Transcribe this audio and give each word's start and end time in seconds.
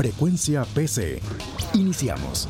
Frecuencia 0.00 0.64
PC. 0.64 1.20
Iniciamos. 1.74 2.48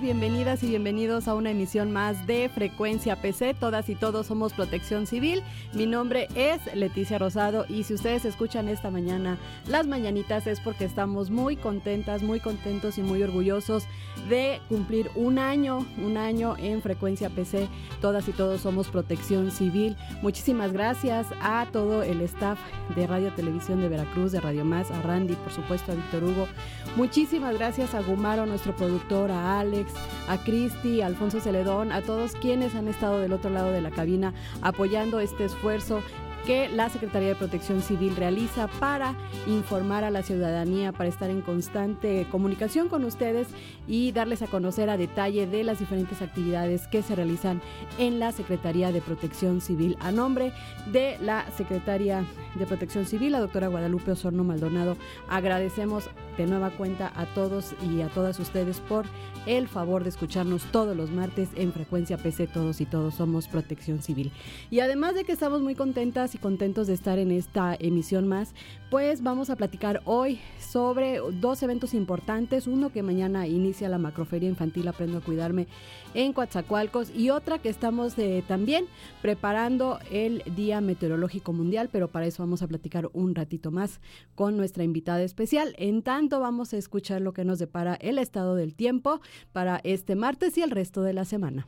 Bienvenidas 0.00 0.62
y 0.62 0.68
bienvenidos 0.68 1.28
a 1.28 1.34
una 1.34 1.50
emisión 1.50 1.92
más 1.92 2.26
de 2.26 2.48
Frecuencia 2.48 3.16
PC. 3.16 3.54
Todas 3.54 3.88
y 3.88 3.94
todos 3.94 4.26
somos 4.26 4.52
Protección 4.52 5.06
Civil. 5.06 5.42
Mi 5.74 5.86
nombre 5.86 6.28
es 6.34 6.60
Leticia 6.74 7.18
Rosado 7.18 7.64
y 7.68 7.84
si 7.84 7.94
ustedes 7.94 8.24
escuchan 8.24 8.68
esta 8.68 8.90
mañana 8.90 9.38
las 9.66 9.86
mañanitas 9.86 10.46
es 10.46 10.58
porque 10.60 10.84
estamos 10.84 11.30
muy 11.30 11.56
contentas, 11.56 12.22
muy 12.22 12.40
contentos 12.40 12.98
y 12.98 13.02
muy 13.02 13.22
orgullosos 13.22 13.84
de 14.28 14.60
cumplir 14.68 15.10
un 15.14 15.38
año, 15.38 15.86
un 15.98 16.16
año 16.16 16.56
en 16.58 16.82
Frecuencia 16.82 17.28
PC. 17.30 17.68
Todas 18.00 18.26
y 18.28 18.32
todos 18.32 18.62
somos 18.62 18.88
Protección 18.88 19.50
Civil. 19.50 19.96
Muchísimas 20.22 20.72
gracias 20.72 21.26
a 21.42 21.66
todo 21.70 22.02
el 22.02 22.20
staff 22.22 22.58
de 22.96 23.06
Radio 23.06 23.32
Televisión 23.34 23.80
de 23.80 23.88
Veracruz, 23.88 24.32
de 24.32 24.40
Radio 24.40 24.64
Más, 24.64 24.90
a 24.90 25.02
Randy, 25.02 25.34
por 25.34 25.52
supuesto 25.52 25.92
a 25.92 25.94
Víctor 25.94 26.24
Hugo. 26.24 26.48
Muchísimas 26.96 27.54
gracias 27.54 27.94
a 27.94 28.02
Gumaro, 28.02 28.46
nuestro 28.46 28.74
productor, 28.74 29.09
a 29.10 29.58
Alex, 29.58 29.92
a 30.28 30.38
Cristi, 30.38 31.02
a 31.02 31.06
Alfonso 31.06 31.40
Celedón, 31.40 31.90
a 31.90 32.00
todos 32.00 32.32
quienes 32.32 32.76
han 32.76 32.86
estado 32.86 33.18
del 33.18 33.32
otro 33.32 33.50
lado 33.50 33.72
de 33.72 33.80
la 33.80 33.90
cabina 33.90 34.32
apoyando 34.62 35.18
este 35.18 35.46
esfuerzo 35.46 36.00
que 36.46 36.68
la 36.68 36.88
Secretaría 36.88 37.28
de 37.28 37.34
Protección 37.34 37.82
Civil 37.82 38.16
realiza 38.16 38.68
para 38.68 39.14
informar 39.46 40.04
a 40.04 40.10
la 40.10 40.22
ciudadanía, 40.22 40.92
para 40.92 41.08
estar 41.08 41.30
en 41.30 41.42
constante 41.42 42.26
comunicación 42.30 42.88
con 42.88 43.04
ustedes 43.04 43.48
y 43.86 44.12
darles 44.12 44.42
a 44.42 44.46
conocer 44.46 44.90
a 44.90 44.96
detalle 44.96 45.46
de 45.46 45.64
las 45.64 45.78
diferentes 45.78 46.22
actividades 46.22 46.86
que 46.86 47.02
se 47.02 47.14
realizan 47.14 47.60
en 47.98 48.18
la 48.18 48.32
Secretaría 48.32 48.92
de 48.92 49.00
Protección 49.00 49.60
Civil. 49.60 49.96
A 50.00 50.12
nombre 50.12 50.52
de 50.92 51.18
la 51.20 51.44
Secretaria 51.56 52.24
de 52.54 52.66
Protección 52.66 53.06
Civil, 53.06 53.32
la 53.32 53.40
doctora 53.40 53.68
Guadalupe 53.68 54.12
Osorno 54.12 54.44
Maldonado, 54.44 54.96
agradecemos 55.28 56.08
de 56.36 56.46
nueva 56.46 56.70
cuenta 56.70 57.12
a 57.14 57.26
todos 57.26 57.74
y 57.90 58.00
a 58.00 58.08
todas 58.08 58.38
ustedes 58.38 58.80
por 58.80 59.04
el 59.46 59.68
favor 59.68 60.02
de 60.02 60.10
escucharnos 60.10 60.64
todos 60.64 60.96
los 60.96 61.10
martes 61.10 61.48
en 61.56 61.72
frecuencia 61.72 62.18
PC, 62.18 62.46
todos 62.46 62.80
y 62.80 62.86
todos 62.86 63.14
somos 63.14 63.48
Protección 63.48 64.02
Civil. 64.02 64.32
Y 64.70 64.80
además 64.80 65.14
de 65.14 65.24
que 65.24 65.32
estamos 65.32 65.60
muy 65.60 65.74
contentas 65.74 66.29
y 66.34 66.38
contentos 66.38 66.86
de 66.86 66.94
estar 66.94 67.18
en 67.18 67.30
esta 67.30 67.76
emisión 67.78 68.28
más, 68.28 68.54
pues 68.90 69.22
vamos 69.22 69.50
a 69.50 69.56
platicar 69.56 70.02
hoy 70.04 70.40
sobre 70.58 71.20
dos 71.40 71.62
eventos 71.62 71.94
importantes. 71.94 72.66
Uno 72.66 72.90
que 72.90 73.02
mañana 73.02 73.46
inicia 73.46 73.88
la 73.88 73.98
macroferia 73.98 74.48
infantil 74.48 74.88
Aprendo 74.88 75.18
a 75.18 75.20
Cuidarme 75.20 75.66
en 76.14 76.32
Coatzacoalcos 76.32 77.10
y 77.10 77.30
otra 77.30 77.58
que 77.58 77.68
estamos 77.68 78.18
eh, 78.18 78.42
también 78.46 78.86
preparando 79.22 79.98
el 80.10 80.42
Día 80.56 80.80
Meteorológico 80.80 81.52
Mundial, 81.52 81.88
pero 81.92 82.08
para 82.08 82.26
eso 82.26 82.42
vamos 82.42 82.62
a 82.62 82.68
platicar 82.68 83.08
un 83.12 83.34
ratito 83.34 83.70
más 83.70 84.00
con 84.34 84.56
nuestra 84.56 84.84
invitada 84.84 85.22
especial. 85.22 85.74
En 85.78 86.02
tanto 86.02 86.40
vamos 86.40 86.72
a 86.72 86.76
escuchar 86.78 87.20
lo 87.20 87.32
que 87.32 87.44
nos 87.44 87.58
depara 87.58 87.94
el 87.94 88.18
estado 88.18 88.54
del 88.54 88.74
tiempo 88.74 89.20
para 89.52 89.80
este 89.84 90.16
martes 90.16 90.58
y 90.58 90.62
el 90.62 90.70
resto 90.70 91.02
de 91.02 91.12
la 91.12 91.24
semana. 91.24 91.66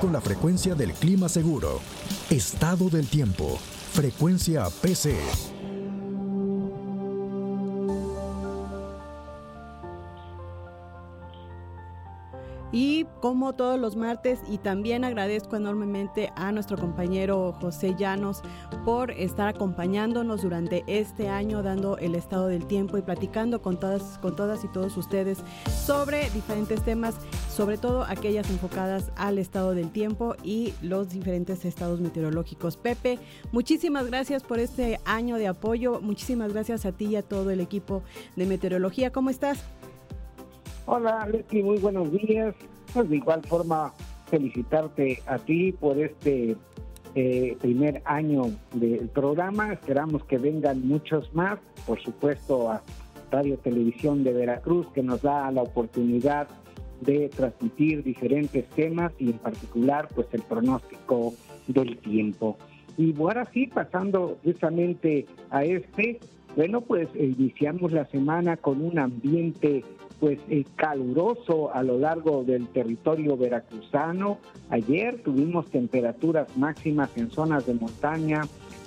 Con 0.00 0.12
la 0.12 0.20
frecuencia 0.20 0.74
del 0.74 0.92
clima 0.94 1.28
seguro. 1.28 1.80
Estado 2.30 2.88
del 2.88 3.06
tiempo. 3.06 3.58
Frecuencia 3.92 4.66
PC. 4.80 5.14
Y 12.72 13.04
como 13.20 13.52
todos 13.52 13.78
los 13.78 13.96
martes, 13.96 14.40
y 14.48 14.56
también 14.56 15.04
agradezco 15.04 15.56
enormemente 15.56 16.32
a 16.36 16.52
nuestro 16.52 16.78
compañero 16.78 17.52
José 17.60 17.94
Llanos 17.98 18.40
por 18.86 19.10
estar 19.10 19.48
acompañándonos 19.48 20.40
durante 20.40 20.82
este 20.86 21.28
año, 21.28 21.62
dando 21.62 21.98
el 21.98 22.14
estado 22.14 22.48
del 22.48 22.66
tiempo 22.66 22.96
y 22.96 23.02
platicando 23.02 23.60
con 23.60 23.78
todas, 23.78 24.18
con 24.18 24.36
todas 24.36 24.64
y 24.64 24.68
todos 24.68 24.96
ustedes 24.96 25.44
sobre 25.84 26.30
diferentes 26.30 26.82
temas, 26.82 27.16
sobre 27.52 27.76
todo 27.76 28.04
aquellas 28.04 28.48
enfocadas 28.50 29.12
al 29.14 29.38
estado 29.38 29.74
del 29.74 29.90
tiempo 29.90 30.36
y 30.42 30.72
los 30.80 31.10
diferentes 31.10 31.66
estados 31.66 32.00
meteorológicos. 32.00 32.78
Pepe, 32.78 33.18
muchísimas 33.52 34.06
gracias 34.06 34.42
por 34.42 34.58
este 34.58 34.98
año 35.04 35.36
de 35.36 35.48
apoyo, 35.48 36.00
muchísimas 36.00 36.52
gracias 36.52 36.86
a 36.86 36.92
ti 36.92 37.06
y 37.06 37.16
a 37.16 37.22
todo 37.22 37.50
el 37.50 37.60
equipo 37.60 38.02
de 38.36 38.46
meteorología. 38.46 39.12
¿Cómo 39.12 39.28
estás? 39.28 39.62
Hola, 40.86 41.28
Leti, 41.30 41.62
muy 41.62 41.78
buenos 41.78 42.10
días. 42.10 42.54
Pues 42.94 43.08
de 43.10 43.16
igual 43.16 43.42
forma, 43.42 43.92
felicitarte 44.26 45.22
a 45.26 45.38
ti 45.38 45.72
por 45.72 45.98
este 45.98 46.56
eh, 47.14 47.56
primer 47.60 48.00
año 48.06 48.44
del 48.72 49.10
programa. 49.10 49.74
Esperamos 49.74 50.24
que 50.24 50.38
vengan 50.38 50.86
muchos 50.88 51.32
más. 51.34 51.58
Por 51.86 52.00
supuesto, 52.00 52.70
a 52.70 52.82
Radio 53.30 53.58
Televisión 53.58 54.24
de 54.24 54.32
Veracruz, 54.32 54.86
que 54.94 55.02
nos 55.02 55.20
da 55.20 55.50
la 55.50 55.62
oportunidad 55.62 56.48
de 57.04 57.28
transmitir 57.28 58.02
diferentes 58.02 58.68
temas 58.70 59.12
y 59.18 59.30
en 59.30 59.38
particular, 59.38 60.08
pues 60.14 60.26
el 60.32 60.42
pronóstico 60.42 61.34
del 61.66 61.98
tiempo. 61.98 62.56
Y 62.96 63.14
ahora 63.18 63.48
sí, 63.52 63.66
pasando 63.66 64.38
justamente 64.44 65.26
a 65.50 65.64
este, 65.64 66.20
bueno, 66.56 66.82
pues 66.82 67.08
iniciamos 67.14 67.92
la 67.92 68.04
semana 68.06 68.56
con 68.56 68.82
un 68.82 68.98
ambiente 68.98 69.84
pues 70.20 70.38
eh, 70.50 70.64
caluroso 70.76 71.74
a 71.74 71.82
lo 71.82 71.98
largo 71.98 72.44
del 72.44 72.68
territorio 72.68 73.36
veracruzano. 73.36 74.38
Ayer 74.70 75.20
tuvimos 75.22 75.66
temperaturas 75.66 76.56
máximas 76.56 77.10
en 77.16 77.30
zonas 77.30 77.66
de 77.66 77.74
montaña 77.74 78.42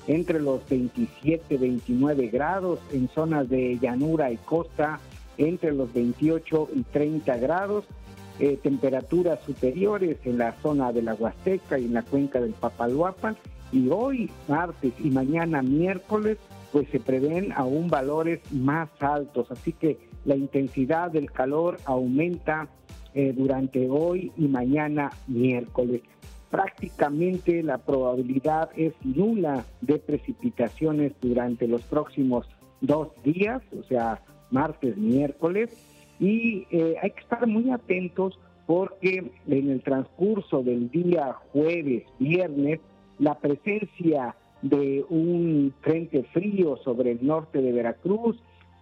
entre 0.08 0.40
los 0.40 0.68
27 0.70 1.58
29 1.58 2.28
grados, 2.28 2.80
en 2.94 3.10
zonas 3.10 3.50
de 3.50 3.78
llanura 3.82 4.32
y 4.32 4.38
costa 4.38 5.00
entre 5.38 5.74
los 5.74 5.94
28 5.94 6.70
y 6.74 6.84
30 6.84 7.38
grados, 7.38 7.86
eh, 8.40 8.58
temperaturas 8.62 9.40
superiores 9.46 10.18
en 10.26 10.38
la 10.38 10.54
zona 10.62 10.92
de 10.92 11.02
la 11.02 11.14
Huasteca 11.14 11.80
y 11.80 11.86
en 11.86 11.94
la 11.94 12.04
cuenca 12.04 12.42
del 12.42 12.54
Papaloapan. 12.54 13.38
Y 13.72 13.90
hoy 13.90 14.30
martes 14.48 14.94
y 15.00 15.10
mañana 15.10 15.62
miércoles 15.62 16.38
pues 16.72 16.90
se 16.90 17.00
prevén 17.00 17.54
aún 17.54 17.88
valores 17.88 18.42
más 18.52 18.90
altos, 19.00 19.50
así 19.50 19.72
que 19.72 19.98
la 20.26 20.36
intensidad 20.36 21.10
del 21.12 21.32
calor 21.32 21.78
aumenta 21.86 22.68
eh, 23.14 23.34
durante 23.34 23.90
hoy 23.90 24.34
y 24.36 24.50
mañana 24.50 25.12
miércoles. 25.28 26.02
Prácticamente 26.50 27.64
la 27.64 27.78
probabilidad 27.78 28.70
es 28.76 28.94
nula 29.06 29.64
de 29.80 30.00
precipitaciones 30.00 31.14
durante 31.22 31.66
los 31.66 31.82
próximos 31.84 32.46
dos 32.82 33.10
días, 33.24 33.62
o 33.80 33.84
sea, 33.84 34.22
martes, 34.52 34.98
miércoles, 34.98 35.70
y 36.20 36.66
eh, 36.72 36.96
hay 37.02 37.12
que 37.12 37.22
estar 37.22 37.46
muy 37.48 37.72
atentos 37.72 38.40
porque 38.66 39.32
en 39.48 39.70
el 39.70 39.82
transcurso 39.82 40.64
del 40.64 40.90
día 40.90 41.34
jueves, 41.52 42.04
viernes, 42.20 42.80
la 43.20 43.38
presencia 43.38 44.36
de 44.62 45.06
un 45.10 45.74
frente 45.82 46.24
frío 46.34 46.78
sobre 46.78 47.12
el 47.12 47.26
norte 47.26 47.62
de 47.62 47.72
Veracruz, 47.72 48.38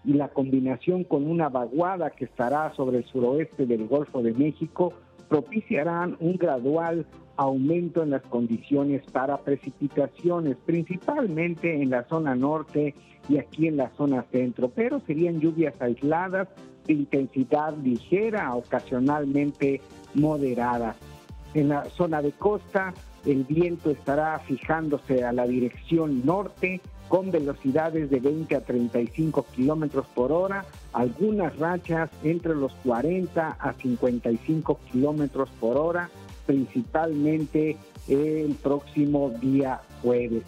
y 0.06 0.14
la 0.14 0.30
combinación 0.30 1.04
con 1.04 1.28
una 1.28 1.50
vaguada 1.50 2.10
que 2.10 2.26
estará 2.26 2.74
sobre 2.76 3.00
el 3.00 3.06
suroeste 3.06 3.66
del 3.66 3.88
Golfo 3.88 4.22
de 4.22 4.34
México 4.34 4.94
propiciarán 5.30 6.18
un 6.20 6.38
gradual 6.38 7.06
aumento 7.38 8.04
en 8.04 8.12
las 8.12 8.22
condiciones 8.24 9.02
para 9.12 9.38
precipitaciones, 9.38 10.58
principalmente 10.66 11.82
en 11.82 11.90
la 11.90 12.04
zona 12.04 12.36
norte 12.36 12.94
y 13.28 13.38
aquí 13.38 13.68
en 13.68 13.78
la 13.78 13.90
zona 13.92 14.26
centro, 14.32 14.70
pero 14.70 15.00
serían 15.00 15.40
lluvias 15.40 15.74
aisladas 15.82 16.50
intensidad 16.88 17.76
ligera, 17.78 18.54
ocasionalmente 18.56 19.82
moderada. 20.14 20.96
en 21.54 21.70
la 21.70 21.86
zona 21.92 22.22
de 22.22 22.32
costa, 22.32 22.96
el 23.26 23.44
viento 23.44 23.92
estará 23.92 24.40
fijándose 24.40 25.24
a 25.24 25.32
la 25.32 25.46
dirección 25.46 26.26
norte 26.26 26.82
con 27.08 27.30
velocidades 27.30 28.10
de 28.10 28.20
20 28.20 28.56
a 28.56 28.62
35 28.62 29.46
kilómetros 29.56 30.08
por 30.16 30.32
hora, 30.32 30.66
algunas 30.94 31.56
rachas 31.58 32.10
entre 32.24 32.56
los 32.56 32.74
40 32.84 33.58
a 33.60 33.74
55 33.74 34.80
kilómetros 34.92 35.50
por 35.60 35.78
hora, 35.78 36.10
principalmente 36.48 37.78
el 38.08 38.56
próximo 38.56 39.30
día 39.42 39.82
jueves. 40.02 40.44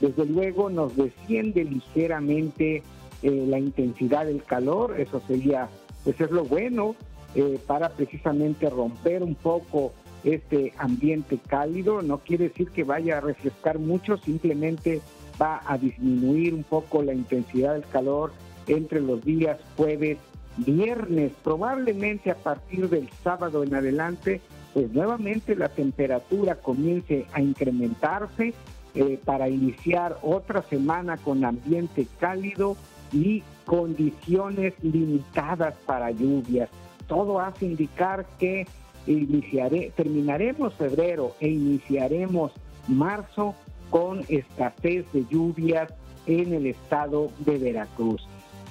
Desde 0.00 0.26
luego 0.26 0.70
nos 0.70 0.96
desciende 0.96 1.64
ligeramente 1.64 2.82
eh, 3.22 3.44
la 3.48 3.58
intensidad 3.58 4.26
del 4.26 4.42
calor, 4.44 5.00
eso 5.00 5.20
sería, 5.26 5.68
pues 6.04 6.20
es 6.20 6.30
lo 6.30 6.44
bueno 6.44 6.94
eh, 7.34 7.58
para 7.66 7.90
precisamente 7.90 8.70
romper 8.70 9.22
un 9.22 9.34
poco 9.34 9.92
este 10.24 10.72
ambiente 10.78 11.38
cálido. 11.46 12.02
No 12.02 12.18
quiere 12.18 12.48
decir 12.48 12.70
que 12.70 12.84
vaya 12.84 13.18
a 13.18 13.20
refrescar 13.20 13.78
mucho, 13.78 14.16
simplemente 14.16 15.00
va 15.40 15.62
a 15.66 15.78
disminuir 15.78 16.54
un 16.54 16.64
poco 16.64 17.02
la 17.02 17.14
intensidad 17.14 17.74
del 17.74 17.86
calor 17.86 18.32
entre 18.66 19.00
los 19.00 19.24
días 19.24 19.58
jueves, 19.76 20.18
viernes, 20.58 21.32
probablemente 21.42 22.30
a 22.30 22.36
partir 22.36 22.88
del 22.88 23.08
sábado 23.22 23.62
en 23.62 23.74
adelante, 23.74 24.40
pues 24.74 24.92
nuevamente 24.92 25.56
la 25.56 25.68
temperatura 25.68 26.56
comience 26.56 27.26
a 27.32 27.40
incrementarse 27.40 28.54
eh, 28.94 29.18
para 29.24 29.48
iniciar 29.48 30.18
otra 30.22 30.62
semana 30.62 31.16
con 31.16 31.44
ambiente 31.44 32.06
cálido 32.18 32.76
y 33.12 33.42
condiciones 33.64 34.74
limitadas 34.82 35.74
para 35.86 36.10
lluvias. 36.10 36.68
Todo 37.06 37.40
hace 37.40 37.66
indicar 37.66 38.26
que 38.38 38.66
iniciaré, 39.06 39.92
terminaremos 39.96 40.74
febrero 40.74 41.34
e 41.40 41.48
iniciaremos 41.48 42.52
marzo 42.86 43.54
con 43.90 44.24
escasez 44.28 45.10
de 45.12 45.24
lluvias 45.30 45.92
en 46.26 46.52
el 46.52 46.66
estado 46.66 47.30
de 47.38 47.58
Veracruz 47.58 48.26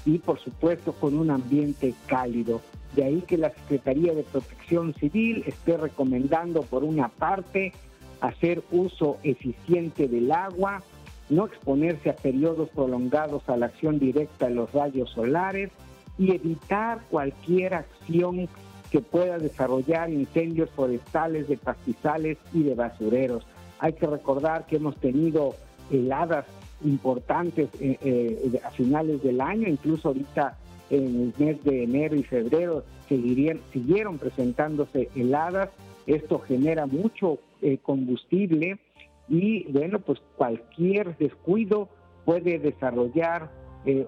y 0.06 0.20
por 0.20 0.40
supuesto 0.40 0.94
con 0.94 1.18
un 1.18 1.32
ambiente 1.32 1.94
cálido. 2.08 2.62
De 2.96 3.04
ahí 3.04 3.24
que 3.28 3.38
la 3.38 3.50
Secretaría 3.50 4.14
de 4.14 4.24
Protección 4.24 4.94
Civil 4.94 5.44
esté 5.46 5.76
recomendando 5.76 6.62
por 6.62 6.84
una 6.84 7.10
parte 7.10 7.74
hacer 8.22 8.64
uso 8.72 9.18
eficiente 9.24 10.08
del 10.08 10.32
agua, 10.32 10.82
no 11.30 11.46
exponerse 11.46 12.10
a 12.10 12.16
periodos 12.16 12.70
prolongados 12.70 13.48
a 13.50 13.58
la 13.58 13.68
acción 13.68 14.00
directa 14.00 14.48
de 14.48 14.56
los 14.56 14.72
rayos 14.72 15.10
solares 15.12 15.72
y 16.18 16.32
evitar 16.34 17.02
cualquier 17.10 17.74
acción 17.74 18.48
que 18.92 19.02
pueda 19.02 19.38
desarrollar 19.38 20.10
incendios 20.10 20.70
forestales, 20.70 21.48
de 21.48 21.58
pastizales 21.58 22.38
y 22.54 22.64
de 22.64 22.76
basureros. 22.76 23.46
Hay 23.80 23.94
que 23.94 24.08
recordar 24.08 24.66
que 24.66 24.78
hemos 24.78 24.96
tenido 24.98 25.56
heladas 25.92 26.46
importantes 26.84 27.70
eh, 27.80 27.98
eh, 28.02 28.62
a 28.64 28.72
finales 28.72 29.22
del 29.24 29.42
año, 29.42 29.68
incluso 29.68 30.10
ahorita 30.10 30.58
en 30.90 31.34
el 31.38 31.46
mes 31.46 31.64
de 31.64 31.84
enero 31.84 32.16
y 32.16 32.24
febrero 32.24 32.84
seguirían, 33.10 33.60
siguieron 33.74 34.18
presentándose 34.18 35.10
heladas. 35.16 35.70
Esto 36.06 36.40
genera 36.40 36.86
mucho 36.86 37.40
eh, 37.62 37.78
combustible 37.82 38.80
y 39.28 39.72
bueno, 39.72 40.00
pues 40.00 40.20
cualquier 40.36 41.18
descuido 41.18 41.90
puede 42.26 42.60
desarrollar 42.60 43.52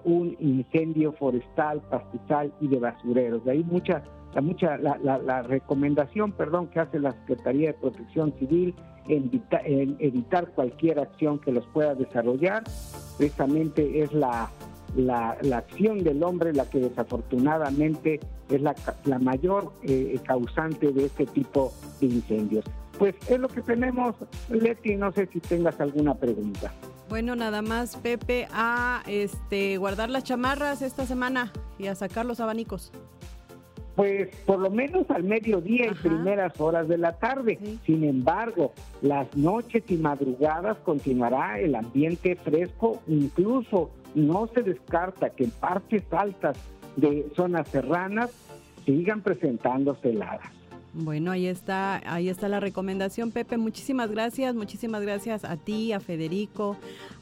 un 0.04 0.36
incendio 0.40 1.12
forestal, 1.14 1.80
pastizal 1.88 2.52
y 2.60 2.68
de 2.68 2.78
basureros. 2.78 3.42
De 3.46 3.52
ahí 3.52 3.64
mucha 3.64 4.02
la, 4.34 4.40
mucha, 4.40 4.76
la, 4.78 4.98
la, 4.98 5.42
recomendación 5.42 6.32
perdón, 6.32 6.68
que 6.68 6.80
hace 6.80 6.98
la 6.98 7.12
Secretaría 7.12 7.68
de 7.68 7.74
Protección 7.74 8.32
Civil 8.38 8.74
en, 9.08 9.96
evitar 9.98 10.48
cualquier 10.52 11.00
acción 11.00 11.38
que 11.40 11.52
los 11.52 11.66
pueda 11.68 11.94
desarrollar. 11.94 12.62
Precisamente 13.18 14.02
es 14.02 14.12
la, 14.12 14.50
la, 14.96 15.36
acción 15.52 16.04
del 16.04 16.22
hombre 16.22 16.52
la 16.52 16.68
que 16.68 16.78
desafortunadamente 16.78 18.20
es 18.48 18.60
la, 18.60 18.74
la 19.04 19.18
mayor 19.18 19.72
eh, 19.82 20.18
causante 20.24 20.92
de 20.92 21.06
este 21.06 21.26
tipo 21.26 21.72
de 22.00 22.06
incendios. 22.06 22.64
Pues 23.00 23.14
es 23.30 23.40
lo 23.40 23.48
que 23.48 23.62
tenemos, 23.62 24.14
Leti, 24.50 24.94
no 24.94 25.10
sé 25.10 25.26
si 25.32 25.40
tengas 25.40 25.80
alguna 25.80 26.14
pregunta. 26.14 26.70
Bueno, 27.08 27.34
nada 27.34 27.62
más, 27.62 27.96
Pepe, 27.96 28.46
a 28.52 29.02
este, 29.06 29.78
guardar 29.78 30.10
las 30.10 30.22
chamarras 30.22 30.82
esta 30.82 31.06
semana 31.06 31.50
y 31.78 31.86
a 31.86 31.94
sacar 31.94 32.26
los 32.26 32.40
abanicos. 32.40 32.92
Pues 33.96 34.28
por 34.44 34.58
lo 34.58 34.68
menos 34.68 35.10
al 35.10 35.24
mediodía 35.24 35.86
y 35.86 35.94
primeras 35.94 36.60
horas 36.60 36.88
de 36.88 36.98
la 36.98 37.18
tarde. 37.18 37.58
Sin 37.86 38.04
embargo, 38.04 38.74
las 39.00 39.34
noches 39.34 39.82
y 39.88 39.96
madrugadas 39.96 40.76
continuará 40.84 41.58
el 41.58 41.76
ambiente 41.76 42.36
fresco, 42.36 43.00
incluso 43.06 43.92
no 44.14 44.46
se 44.48 44.62
descarta 44.62 45.30
que 45.30 45.44
en 45.44 45.52
partes 45.52 46.02
altas 46.10 46.58
de 46.96 47.26
zonas 47.34 47.66
serranas 47.68 48.30
sigan 48.84 49.22
presentándose 49.22 50.10
heladas. 50.10 50.59
Bueno, 50.92 51.30
ahí 51.30 51.46
está, 51.46 52.00
ahí 52.12 52.28
está 52.28 52.48
la 52.48 52.58
recomendación, 52.58 53.30
Pepe. 53.30 53.56
Muchísimas 53.56 54.10
gracias, 54.10 54.54
muchísimas 54.56 55.02
gracias 55.02 55.44
a 55.44 55.56
ti, 55.56 55.92
a 55.92 56.00
Federico, 56.00 56.76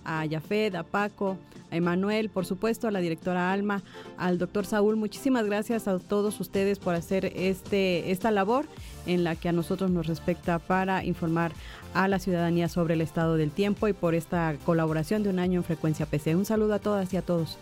a 0.04 0.24
Yafed, 0.24 0.74
a 0.74 0.84
Paco, 0.84 1.36
a 1.70 1.76
Emanuel, 1.76 2.30
por 2.30 2.46
supuesto, 2.46 2.88
a 2.88 2.90
la 2.90 3.00
directora 3.00 3.52
Alma, 3.52 3.82
al 4.16 4.38
doctor 4.38 4.64
Saúl. 4.64 4.96
Muchísimas 4.96 5.44
gracias 5.44 5.86
a 5.86 5.98
todos 5.98 6.40
ustedes 6.40 6.78
por 6.78 6.94
hacer 6.94 7.26
este, 7.36 8.10
esta 8.10 8.30
labor 8.30 8.64
en 9.06 9.22
la 9.22 9.36
que 9.36 9.50
a 9.50 9.52
nosotros 9.52 9.90
nos 9.90 10.06
respecta 10.06 10.58
para 10.58 11.04
informar 11.04 11.52
a 11.92 12.08
la 12.08 12.18
ciudadanía 12.18 12.68
sobre 12.68 12.94
el 12.94 13.02
estado 13.02 13.36
del 13.36 13.50
tiempo 13.50 13.86
y 13.86 13.92
por 13.92 14.14
esta 14.14 14.56
colaboración 14.64 15.22
de 15.22 15.28
un 15.28 15.38
año 15.38 15.60
en 15.60 15.64
Frecuencia 15.64 16.06
PC. 16.06 16.36
Un 16.36 16.46
saludo 16.46 16.72
a 16.72 16.78
todas 16.78 17.12
y 17.12 17.18
a 17.18 17.22
todos. 17.22 17.58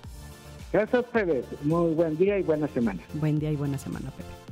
Gracias 0.73 1.05
ustedes. 1.05 1.47
Muy 1.63 1.95
buen 1.95 2.17
día 2.17 2.39
y 2.39 2.43
buena 2.43 2.69
semana. 2.69 3.03
Buen 3.15 3.41
día 3.41 3.51
y 3.51 3.57
buena 3.57 3.79
semana, 3.79 4.11
Pepe. 4.11 4.46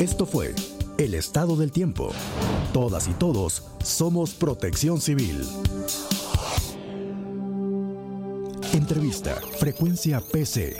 Esto 0.00 0.26
fue 0.26 0.54
El 0.96 1.14
Estado 1.14 1.56
del 1.56 1.72
Tiempo. 1.72 2.10
Todas 2.72 3.08
y 3.08 3.14
todos 3.14 3.64
somos 3.82 4.32
protección 4.32 5.00
civil. 5.00 5.44
Entrevista, 8.72 9.34
frecuencia 9.58 10.20
PC. 10.20 10.76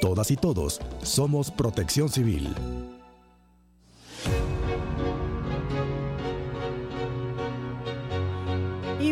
Todas 0.00 0.30
y 0.30 0.36
todos 0.36 0.80
somos 1.02 1.50
protección 1.50 2.08
civil. 2.08 2.54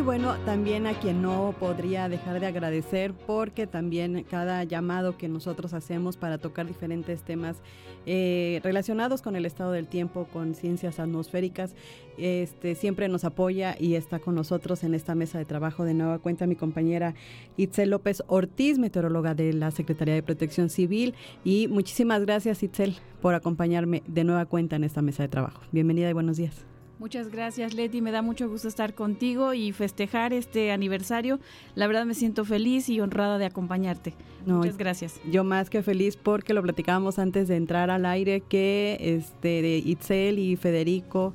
Y 0.00 0.02
bueno, 0.02 0.34
también 0.46 0.86
a 0.86 0.98
quien 0.98 1.20
no 1.20 1.54
podría 1.60 2.08
dejar 2.08 2.40
de 2.40 2.46
agradecer 2.46 3.12
porque 3.12 3.66
también 3.66 4.24
cada 4.30 4.64
llamado 4.64 5.18
que 5.18 5.28
nosotros 5.28 5.74
hacemos 5.74 6.16
para 6.16 6.38
tocar 6.38 6.66
diferentes 6.66 7.22
temas 7.22 7.58
eh, 8.06 8.60
relacionados 8.64 9.20
con 9.20 9.36
el 9.36 9.44
estado 9.44 9.72
del 9.72 9.88
tiempo, 9.88 10.26
con 10.32 10.54
ciencias 10.54 10.98
atmosféricas, 11.00 11.74
este, 12.16 12.76
siempre 12.76 13.08
nos 13.08 13.24
apoya 13.24 13.76
y 13.78 13.94
está 13.94 14.20
con 14.20 14.34
nosotros 14.34 14.84
en 14.84 14.94
esta 14.94 15.14
mesa 15.14 15.36
de 15.36 15.44
trabajo. 15.44 15.84
De 15.84 15.92
nueva 15.92 16.18
cuenta 16.18 16.46
mi 16.46 16.56
compañera 16.56 17.14
Itzel 17.58 17.90
López 17.90 18.22
Ortiz, 18.26 18.78
meteoróloga 18.78 19.34
de 19.34 19.52
la 19.52 19.70
Secretaría 19.70 20.14
de 20.14 20.22
Protección 20.22 20.70
Civil. 20.70 21.14
Y 21.44 21.68
muchísimas 21.68 22.22
gracias 22.22 22.62
Itzel 22.62 22.96
por 23.20 23.34
acompañarme 23.34 24.02
de 24.06 24.24
nueva 24.24 24.46
cuenta 24.46 24.76
en 24.76 24.84
esta 24.84 25.02
mesa 25.02 25.24
de 25.24 25.28
trabajo. 25.28 25.60
Bienvenida 25.72 26.08
y 26.08 26.14
buenos 26.14 26.38
días. 26.38 26.69
Muchas 27.00 27.30
gracias, 27.30 27.72
Leti. 27.72 28.02
Me 28.02 28.12
da 28.12 28.20
mucho 28.20 28.46
gusto 28.46 28.68
estar 28.68 28.92
contigo 28.92 29.54
y 29.54 29.72
festejar 29.72 30.34
este 30.34 30.70
aniversario. 30.70 31.40
La 31.74 31.86
verdad 31.86 32.04
me 32.04 32.12
siento 32.12 32.44
feliz 32.44 32.90
y 32.90 33.00
honrada 33.00 33.38
de 33.38 33.46
acompañarte. 33.46 34.12
Muchas 34.44 34.76
gracias. 34.76 35.18
Yo 35.24 35.42
más 35.42 35.70
que 35.70 35.82
feliz 35.82 36.18
porque 36.18 36.52
lo 36.52 36.62
platicábamos 36.62 37.18
antes 37.18 37.48
de 37.48 37.56
entrar 37.56 37.88
al 37.88 38.04
aire 38.04 38.42
que 38.42 38.98
este 39.00 39.62
de 39.62 39.78
Itzel 39.78 40.38
y 40.38 40.56
Federico 40.56 41.32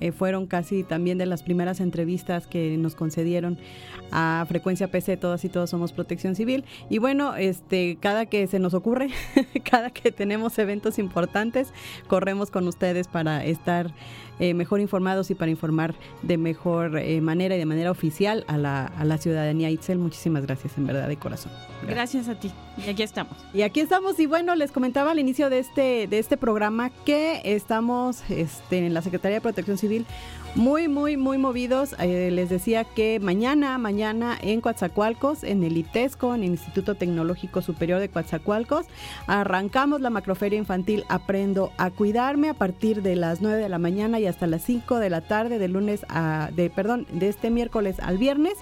eh, 0.00 0.12
fueron 0.12 0.46
casi 0.46 0.82
también 0.82 1.18
de 1.18 1.26
las 1.26 1.42
primeras 1.42 1.80
entrevistas 1.80 2.46
que 2.46 2.76
nos 2.76 2.94
concedieron 2.94 3.58
a 4.10 4.44
Frecuencia 4.48 4.90
PC, 4.90 5.16
todas 5.16 5.44
y 5.44 5.48
todos 5.48 5.70
somos 5.70 5.92
protección 5.92 6.34
civil. 6.34 6.64
Y 6.90 6.98
bueno, 6.98 7.36
este, 7.36 7.96
cada 8.00 8.26
que 8.26 8.46
se 8.46 8.58
nos 8.58 8.74
ocurre, 8.74 9.08
cada 9.70 9.90
que 9.90 10.12
tenemos 10.12 10.58
eventos 10.58 10.98
importantes, 10.98 11.72
corremos 12.06 12.50
con 12.50 12.68
ustedes 12.68 13.08
para 13.08 13.44
estar 13.44 13.92
eh, 14.38 14.54
mejor 14.54 14.80
informados 14.80 15.30
y 15.30 15.34
para 15.34 15.50
informar 15.50 15.94
de 16.22 16.36
mejor 16.36 16.98
eh, 16.98 17.20
manera 17.20 17.56
y 17.56 17.58
de 17.58 17.66
manera 17.66 17.90
oficial 17.90 18.44
a 18.48 18.58
la, 18.58 18.86
a 18.86 19.04
la 19.04 19.18
ciudadanía. 19.18 19.70
Itzel, 19.70 19.98
muchísimas 19.98 20.42
gracias 20.42 20.76
en 20.76 20.86
verdad 20.86 21.08
de 21.08 21.16
corazón. 21.16 21.52
gracias 21.88 22.28
a 22.28 22.38
ti. 22.38 22.52
Y 22.84 22.90
aquí 22.90 23.02
estamos. 23.02 23.36
Y 23.54 23.62
aquí 23.62 23.80
estamos. 23.80 24.18
Y 24.18 24.26
bueno, 24.26 24.54
les 24.54 24.72
comentaba 24.72 25.12
al 25.12 25.18
inicio 25.18 25.50
de 25.50 25.60
este, 25.60 26.06
de 26.06 26.18
este 26.18 26.36
programa 26.36 26.90
que 27.04 27.40
estamos 27.44 28.22
este, 28.28 28.86
en 28.86 28.94
la 28.94 29.02
Secretaría 29.02 29.36
de 29.36 29.40
Protección 29.40 29.78
Civil 29.78 30.06
muy, 30.56 30.88
muy, 30.88 31.18
muy 31.18 31.36
movidos. 31.36 31.94
Eh, 31.98 32.30
les 32.32 32.48
decía 32.48 32.84
que 32.84 33.20
mañana, 33.20 33.76
mañana 33.76 34.38
en 34.40 34.62
Coatzacoalcos, 34.62 35.44
en 35.44 35.62
el 35.62 35.76
ITESCO, 35.76 36.34
en 36.34 36.44
el 36.44 36.50
Instituto 36.52 36.94
Tecnológico 36.94 37.60
Superior 37.60 38.00
de 38.00 38.08
Coatzacoalcos, 38.08 38.86
arrancamos 39.26 40.00
la 40.00 40.08
macroferia 40.08 40.58
infantil 40.58 41.04
Aprendo 41.08 41.72
a 41.76 41.90
Cuidarme 41.90 42.48
a 42.48 42.54
partir 42.54 43.02
de 43.02 43.16
las 43.16 43.42
9 43.42 43.58
de 43.58 43.68
la 43.68 43.78
mañana 43.78 44.18
y 44.18 44.26
hasta 44.26 44.46
las 44.46 44.62
5 44.62 44.98
de 44.98 45.10
la 45.10 45.20
tarde, 45.20 45.58
de 45.58 45.68
lunes 45.68 46.06
a, 46.08 46.48
de, 46.56 46.70
perdón, 46.70 47.06
de 47.12 47.28
este 47.28 47.50
miércoles 47.50 48.00
al 48.00 48.16
viernes. 48.16 48.54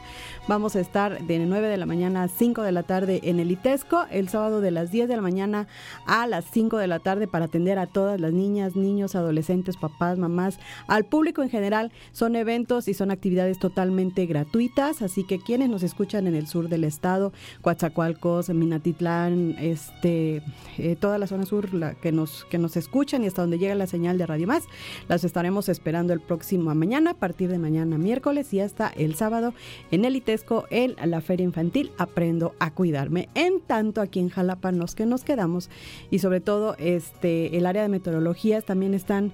Vamos 0.48 0.74
a 0.74 0.80
estar 0.80 1.22
de 1.22 1.38
9 1.38 1.68
de 1.68 1.76
la 1.76 1.86
mañana 1.86 2.24
a 2.24 2.28
5 2.28 2.62
de 2.62 2.72
la 2.72 2.82
tarde 2.82 3.20
en 3.22 3.38
el 3.38 3.52
ITESCO, 3.52 4.06
el 4.10 4.28
sábado 4.28 4.60
de 4.60 4.72
las 4.72 4.90
10 4.90 5.08
de 5.08 5.14
la 5.14 5.22
mañana 5.22 5.68
a 6.06 6.26
las 6.26 6.44
5 6.46 6.76
de 6.76 6.88
la 6.88 6.98
tarde 6.98 7.28
para 7.28 7.44
atender 7.44 7.78
a 7.78 7.86
todas 7.86 8.20
las 8.20 8.32
niñas, 8.32 8.74
niños, 8.74 9.14
adolescentes, 9.14 9.76
papás, 9.76 10.18
mamás, 10.18 10.58
al 10.88 11.04
público 11.04 11.42
en 11.42 11.50
general. 11.50 11.83
Son 12.12 12.36
eventos 12.36 12.88
y 12.88 12.94
son 12.94 13.10
actividades 13.10 13.58
totalmente 13.58 14.26
gratuitas, 14.26 15.02
así 15.02 15.24
que 15.24 15.38
quienes 15.38 15.68
nos 15.68 15.82
escuchan 15.82 16.26
en 16.26 16.34
el 16.34 16.46
sur 16.46 16.68
del 16.68 16.84
estado, 16.84 17.32
Coatzacoalcos, 17.62 18.50
Minatitlán, 18.50 19.56
este, 19.58 20.42
eh, 20.78 20.96
toda 20.98 21.18
la 21.18 21.26
zona 21.26 21.46
sur 21.46 21.72
la, 21.74 21.94
que, 21.94 22.12
nos, 22.12 22.44
que 22.46 22.58
nos 22.58 22.76
escuchan 22.76 23.24
y 23.24 23.26
hasta 23.26 23.42
donde 23.42 23.58
llega 23.58 23.74
la 23.74 23.86
señal 23.86 24.18
de 24.18 24.26
Radio 24.26 24.46
Más, 24.46 24.64
las 25.08 25.24
estaremos 25.24 25.68
esperando 25.68 26.12
el 26.12 26.20
próximo 26.20 26.74
mañana, 26.74 27.12
a 27.12 27.14
partir 27.14 27.50
de 27.50 27.58
mañana 27.58 27.98
miércoles 27.98 28.52
y 28.52 28.60
hasta 28.60 28.88
el 28.88 29.14
sábado 29.14 29.54
en 29.90 30.04
el 30.04 30.16
ITESCO 30.16 30.66
en 30.70 30.94
la 31.04 31.20
Feria 31.20 31.44
Infantil 31.44 31.90
Aprendo 31.98 32.54
a 32.58 32.72
Cuidarme. 32.72 33.28
En 33.34 33.60
tanto, 33.60 34.00
aquí 34.00 34.20
en 34.20 34.28
Jalapa 34.28 34.72
nos 34.72 34.94
que 34.94 35.06
nos 35.06 35.24
quedamos 35.24 35.70
y 36.10 36.18
sobre 36.18 36.40
todo 36.40 36.76
este 36.78 37.56
el 37.56 37.66
área 37.66 37.82
de 37.82 37.88
meteorologías 37.88 38.64
también 38.64 38.94
están 38.94 39.32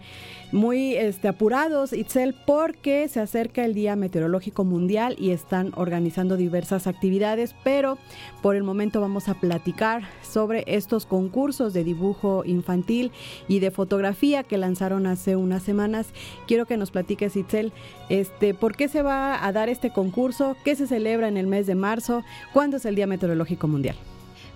muy 0.52 0.94
este, 0.94 1.28
apurados, 1.28 1.92
Itzel, 1.92 2.34
porque 2.46 3.08
se 3.08 3.20
acerca 3.20 3.64
el 3.64 3.74
Día 3.74 3.96
Meteorológico 3.96 4.64
Mundial 4.64 5.16
y 5.18 5.30
están 5.30 5.72
organizando 5.76 6.36
diversas 6.36 6.86
actividades, 6.86 7.54
pero 7.64 7.98
por 8.42 8.56
el 8.56 8.62
momento 8.62 9.00
vamos 9.00 9.28
a 9.28 9.34
platicar 9.34 10.02
sobre 10.22 10.64
estos 10.66 11.06
concursos 11.06 11.72
de 11.72 11.84
dibujo 11.84 12.42
infantil 12.44 13.12
y 13.48 13.60
de 13.60 13.70
fotografía 13.70 14.42
que 14.42 14.58
lanzaron 14.58 15.06
hace 15.06 15.36
unas 15.36 15.62
semanas. 15.62 16.08
Quiero 16.46 16.66
que 16.66 16.76
nos 16.76 16.90
platiques, 16.90 17.36
Itzel, 17.36 17.72
este, 18.08 18.54
por 18.54 18.76
qué 18.76 18.88
se 18.88 19.02
va 19.02 19.44
a 19.44 19.52
dar 19.52 19.68
este 19.68 19.90
concurso, 19.90 20.56
qué 20.64 20.76
se 20.76 20.86
celebra 20.86 21.28
en 21.28 21.36
el 21.36 21.46
mes 21.46 21.66
de 21.66 21.74
marzo, 21.74 22.22
cuándo 22.52 22.78
es 22.78 22.84
el 22.84 22.94
Día 22.94 23.06
Meteorológico 23.06 23.68
Mundial. 23.68 23.96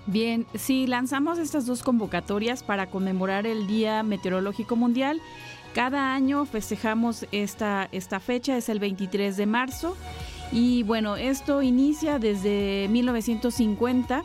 Bien, 0.07 0.45
sí, 0.55 0.87
lanzamos 0.87 1.39
estas 1.39 1.65
dos 1.65 1.83
convocatorias 1.83 2.63
para 2.63 2.91
conmemorar 2.91 3.47
el 3.47 3.67
Día 3.67 4.03
Meteorológico 4.03 4.77
Mundial 4.77 5.23
cada 5.75 6.15
año 6.15 6.47
festejamos 6.47 7.27
esta, 7.33 7.89
esta 7.91 8.21
fecha, 8.21 8.57
es 8.57 8.69
el 8.69 8.79
23 8.79 9.37
de 9.37 9.47
marzo. 9.47 9.97
Y 10.53 10.85
bueno, 10.85 11.17
esto 11.17 11.63
inicia 11.63 12.19
desde 12.19 12.87
1950. 12.91 14.23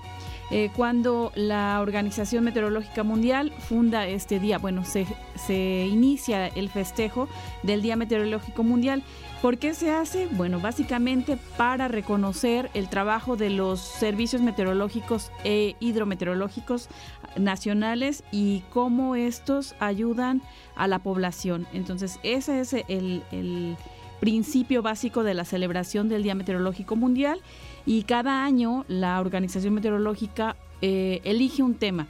Eh, 0.51 0.71
cuando 0.75 1.31
la 1.35 1.79
Organización 1.81 2.43
Meteorológica 2.43 3.03
Mundial 3.03 3.51
funda 3.59 4.07
este 4.07 4.39
día, 4.39 4.57
bueno, 4.57 4.83
se, 4.85 5.05
se 5.35 5.87
inicia 5.87 6.47
el 6.47 6.69
festejo 6.69 7.27
del 7.63 7.81
Día 7.81 7.95
Meteorológico 7.95 8.63
Mundial 8.63 9.03
¿Por 9.41 9.57
qué 9.57 9.73
se 9.73 9.89
hace? 9.89 10.27
Bueno, 10.27 10.59
básicamente 10.59 11.37
para 11.55 11.87
reconocer 11.87 12.69
el 12.73 12.89
trabajo 12.89 13.37
de 13.37 13.49
los 13.49 13.79
servicios 13.79 14.41
meteorológicos 14.41 15.31
e 15.45 15.77
hidrometeorológicos 15.79 16.89
nacionales 17.37 18.25
y 18.33 18.63
cómo 18.69 19.15
estos 19.15 19.75
ayudan 19.79 20.41
a 20.75 20.89
la 20.89 20.99
población. 20.99 21.67
Entonces, 21.71 22.19
ese 22.23 22.59
es 22.59 22.73
el, 22.73 23.77
principio 24.19 24.81
básico 24.81 25.23
de 25.23 25.33
la 25.33 25.45
celebración 25.45 26.09
del 26.09 26.23
Día 26.23 26.35
Meteorológico 26.35 26.97
Mundial 26.97 27.39
y 27.85 28.03
cada 28.03 28.43
año 28.43 28.83
la 28.89 29.21
Organización 29.21 29.73
Meteorológica 29.73 30.57
eh, 30.81 31.21
elige 31.23 31.63
un 31.63 31.75
tema. 31.75 32.07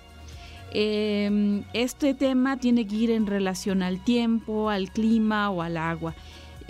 Em, 0.74 1.66
este 1.74 2.16
tema 2.16 2.58
tiene 2.58 2.88
que 2.88 2.96
ir 2.96 3.12
en 3.12 3.28
relación 3.28 3.84
al 3.84 4.04
tiempo, 4.04 4.72
al 4.72 4.92
clima 4.92 5.52
o 5.52 5.62
al 5.62 5.78
agua 5.78 6.16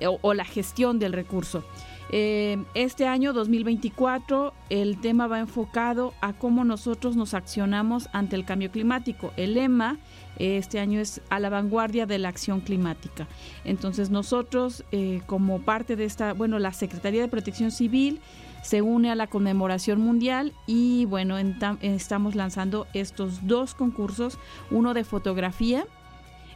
o, 0.07 0.33
la 0.33 0.45
gestión 0.45 0.99
del 0.99 1.13
recurso. 1.13 1.63
Eh, 2.11 2.57
este 2.73 3.05
año 3.05 3.33
2024 3.33 4.53
el 4.71 4.99
tema 4.99 5.27
va 5.27 5.39
enfocado 5.39 6.15
a 6.21 6.33
cómo 6.33 6.65
nosotros 6.65 7.15
nos 7.15 7.35
accionamos 7.35 8.09
ante 8.13 8.35
el 8.35 8.45
cambio 8.45 8.71
climático. 8.71 9.31
El 9.37 9.53
lema 9.53 9.99
este 10.39 10.79
año 10.79 10.99
es 10.99 11.21
a 11.29 11.39
la 11.39 11.49
vanguardia 11.49 12.05
de 12.05 12.17
la 12.17 12.29
acción 12.29 12.61
climática. 12.61 13.27
Entonces 13.63 14.09
nosotros 14.09 14.83
eh, 14.91 15.21
como 15.27 15.59
parte 15.61 15.95
de 15.95 16.05
esta, 16.05 16.33
bueno, 16.33 16.57
la 16.57 16.73
Secretaría 16.73 17.21
de 17.21 17.27
Protección 17.27 17.71
Civil 17.71 18.21
se 18.63 18.81
une 18.81 19.11
a 19.11 19.15
la 19.15 19.27
conmemoración 19.27 20.01
mundial 20.01 20.53
y 20.65 21.05
bueno, 21.05 21.37
estamos 21.81 22.35
lanzando 22.35 22.87
estos 22.93 23.47
dos 23.47 23.73
concursos, 23.73 24.37
uno 24.71 24.93
de 24.93 25.03
fotografía, 25.03 25.85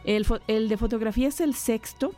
el 0.04 0.68
de 0.68 0.76
fotografía 0.76 1.28
es 1.28 1.40
el 1.40 1.54
sexto 1.54 2.12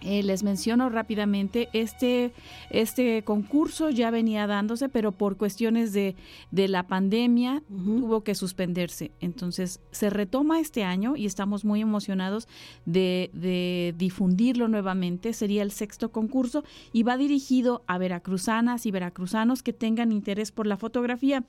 eh, 0.00 0.22
les 0.22 0.44
menciono 0.44 0.88
rápidamente, 0.90 1.68
este, 1.72 2.32
este 2.70 3.24
concurso 3.24 3.90
ya 3.90 4.10
venía 4.10 4.46
dándose, 4.46 4.88
pero 4.88 5.10
por 5.10 5.36
cuestiones 5.36 5.92
de, 5.92 6.14
de 6.52 6.68
la 6.68 6.86
pandemia 6.86 7.62
tuvo 7.68 8.22
que 8.22 8.36
suspenderse. 8.36 9.10
Entonces 9.20 9.80
se 9.90 10.10
retoma 10.10 10.60
este 10.60 10.84
año 10.84 11.16
y 11.16 11.26
estamos 11.26 11.64
muy 11.64 11.80
emocionados 11.80 12.46
de, 12.86 13.30
de, 13.32 13.94
difundirlo 13.96 14.68
nuevamente. 14.68 15.32
Sería 15.32 15.62
el 15.62 15.72
sexto 15.72 16.12
concurso 16.12 16.62
y 16.92 17.02
va 17.02 17.16
dirigido 17.16 17.82
a 17.88 17.98
veracruzanas 17.98 18.86
y 18.86 18.92
veracruzanos 18.92 19.62
que 19.62 19.72
tengan 19.72 20.12
interés 20.12 20.52
por 20.52 20.66
la 20.66 20.76
fotografía. 20.76 21.44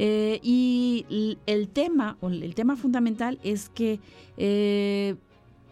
Eh, 0.00 0.38
y 0.44 1.38
el 1.46 1.68
tema, 1.68 2.18
o 2.20 2.28
el 2.28 2.54
tema 2.54 2.76
fundamental 2.76 3.40
es 3.42 3.68
que 3.68 3.98
eh, 4.36 5.16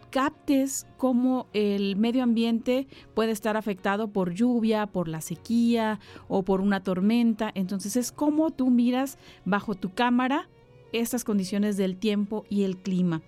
captes 0.09 0.87
cómo 0.97 1.47
el 1.53 1.95
medio 1.95 2.23
ambiente 2.23 2.87
puede 3.13 3.31
estar 3.31 3.57
afectado 3.57 4.07
por 4.09 4.33
lluvia, 4.33 4.87
por 4.87 5.07
la 5.07 5.21
sequía 5.21 5.99
o 6.27 6.43
por 6.43 6.61
una 6.61 6.83
tormenta. 6.83 7.51
Entonces 7.53 7.95
es 7.95 8.11
como 8.11 8.51
tú 8.51 8.69
miras 8.69 9.17
bajo 9.45 9.75
tu 9.75 9.93
cámara 9.93 10.49
estas 10.93 11.23
condiciones 11.23 11.77
del 11.77 11.97
tiempo 11.97 12.45
y 12.49 12.63
el 12.63 12.77
clima. 12.77 13.21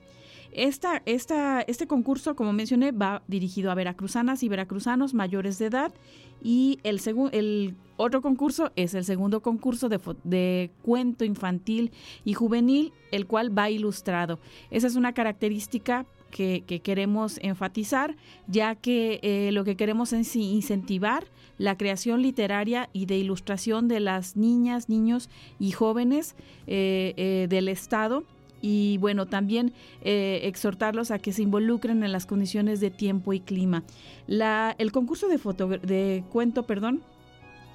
Esta, 0.52 1.04
este 1.06 1.88
concurso, 1.88 2.36
como 2.36 2.54
mencioné, 2.54 2.92
va 2.92 3.22
dirigido 3.28 3.70
a 3.70 3.76
veracruzanas 3.76 4.42
y 4.42 4.50
veracruzanos 4.50 5.14
mayores 5.14 5.60
de 5.60 5.68
edad 5.68 5.94
y 6.42 6.80
el, 6.84 7.00
el 7.32 7.76
otro 7.98 8.22
concurso 8.22 8.72
es 8.76 8.96
el 8.96 9.06
segundo 9.06 9.42
concurso 9.42 9.90
de, 9.90 10.00
de, 10.24 10.72
cuento 10.82 11.24
infantil 11.24 11.92
y 12.26 12.34
juvenil, 12.34 12.94
el 13.12 13.28
cual 13.28 13.56
va 13.56 13.70
ilustrado. 13.70 14.40
Esa 14.72 14.88
es 14.88 14.96
una 14.96 15.14
característica 15.14 16.08
que, 16.30 16.64
queremos 16.84 17.40
enfatizar, 17.42 18.16
ya 18.48 18.76
que 18.76 19.20
eh, 19.22 19.52
lo 19.52 19.64
que 19.64 19.76
queremos 19.76 20.14
es 20.14 20.36
incentivar 20.36 21.26
la 21.58 21.78
creación 21.78 22.22
literaria 22.22 22.90
y 22.94 23.06
de 23.06 23.18
ilustración 23.18 23.88
de 23.88 24.00
las 24.00 24.38
niñas, 24.38 24.90
niños 24.90 25.30
y 25.60 25.72
jóvenes 25.72 26.36
eh, 26.68 27.14
eh, 27.18 27.48
del 27.50 27.68
Estado 27.68 28.24
y 28.62 28.98
bueno, 28.98 29.26
también 29.26 29.72
exhortarlos 30.02 31.12
a 31.12 31.20
que 31.20 31.32
se 31.32 31.44
involucren 31.44 32.04
en 32.04 32.12
las 32.12 32.26
condiciones 32.26 32.82
de 32.82 32.92
tiempo 32.92 33.32
y 33.32 33.40
clima. 33.40 33.86
El 34.28 34.92
concurso 34.92 35.30
de, 35.30 35.38
de 35.82 36.26
cuento, 36.30 36.64
perdón, 36.64 37.02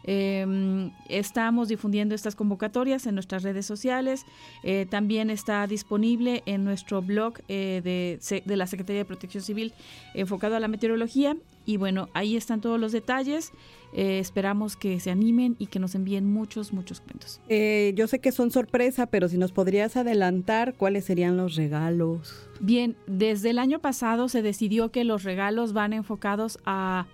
Em, 0.08 0.92
estamos 1.10 1.68
difundiendo 1.68 2.14
estas 2.14 2.36
convocatorias 2.36 3.08
en 3.08 3.16
nuestras 3.16 3.42
redes 3.42 3.66
sociales. 3.66 4.26
Eh, 4.62 4.86
también 4.88 5.32
está 5.32 5.66
disponible 5.66 6.44
en 6.46 6.64
nuestro 6.64 7.02
blog 7.02 7.40
eh, 7.48 7.82
de, 7.84 8.42
de, 8.46 8.56
la 8.56 8.68
Secretaría 8.68 9.00
de 9.00 9.06
Protección 9.06 9.44
Civil 9.44 9.74
enfocado 10.14 10.56
a 10.56 10.60
la 10.60 10.68
meteorología. 10.68 11.36
Y 11.66 11.78
bueno, 11.78 12.10
ahí 12.14 12.38
están 12.38 12.62
todos 12.62 12.80
los 12.80 12.92
detalles. 12.92 13.52
Eh, 13.94 14.20
esperamos 14.20 14.76
que 14.76 15.00
se 15.00 15.10
animen 15.10 15.56
y 15.58 15.68
que 15.68 15.80
nos 15.80 15.96
envíen 15.96 16.32
muchos, 16.32 16.72
muchos 16.72 17.02
cuentos. 17.02 17.42
yo 17.50 18.08
sé 18.08 18.20
que 18.20 18.32
son 18.32 18.52
sorpresa, 18.52 19.08
pero 19.08 19.28
si 19.28 19.40
nos 19.40 19.52
podrías 19.52 19.98
adelantar 19.98 20.76
cuáles 20.76 21.06
serían 21.06 21.36
los 21.36 21.56
regalos. 21.56 22.48
Bien, 22.60 22.96
desde 23.08 23.50
el 23.50 23.58
año 23.58 23.80
pasado 23.80 24.30
se 24.30 24.44
decidió 24.44 24.92
que 24.92 25.04
los 25.04 25.24
regalos 25.24 25.74
van 25.74 25.94
enfocados 25.94 26.60
a 26.66 27.08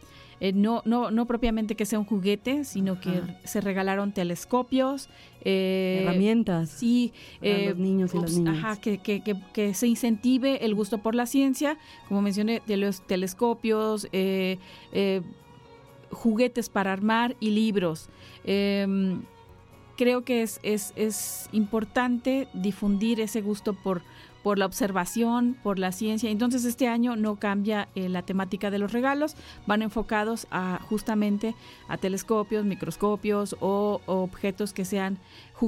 eh, 0.44 0.54
no, 0.54 0.82
no, 0.86 1.12
no 1.12 1.28
propiamente 1.28 1.76
que 1.76 1.86
sea 1.86 2.00
un 2.00 2.06
juguete, 2.06 2.66
sino 2.66 3.00
que 3.00 3.22
se 3.44 3.62
regalaron 3.62 4.12
telescopios. 4.12 5.08
Eh, 5.42 6.00
Herramientas. 6.02 6.72
Sí. 6.72 7.14
Para 7.40 7.58
los 7.58 7.68
eh, 7.68 7.76
niños 7.78 8.16
y 8.16 8.20
las 8.20 8.34
niñas. 8.34 8.58
Ajá, 8.58 8.82
que, 8.82 8.98
que, 8.98 9.22
que, 9.22 9.74
se 9.76 9.86
incentive 9.86 10.66
el 10.66 10.74
gusto 10.74 10.98
por 10.98 11.14
la 11.14 11.28
ciencia, 11.28 11.78
como 12.08 12.24
mencioné, 12.24 12.64
de 12.66 12.78
los 12.78 13.06
telescopios, 13.06 14.08
juguetes 16.10 16.70
para 16.70 16.92
armar 16.92 17.36
y 17.40 17.52
libros. 17.52 18.10
Em, 18.44 19.22
creo 19.96 20.24
que 20.24 20.42
es, 20.42 20.60
es, 20.64 20.92
es 20.96 21.50
importante 21.52 22.48
difundir 22.56 23.22
ese 23.22 23.42
gusto 23.42 23.74
por 23.74 24.02
por 24.44 24.58
la 24.58 24.66
observación, 24.66 25.56
por 25.64 25.80
la 25.80 25.92
ciencia. 25.92 26.30
Entonces 26.30 26.66
este 26.66 26.88
año 26.88 27.16
no 27.16 27.38
cambia 27.38 27.88
eh, 27.96 28.10
la 28.10 28.22
temática 28.22 28.72
de 28.72 28.80
los 28.80 28.92
regalos, 28.92 29.36
van 29.68 29.82
enfocados 29.82 30.48
a 30.52 30.80
justamente 30.90 31.56
a 31.88 31.98
telescopios, 31.98 32.66
microscopios 32.66 33.56
o, 33.60 34.02
objetos 34.06 34.74
que 34.74 34.86
sean 34.86 35.18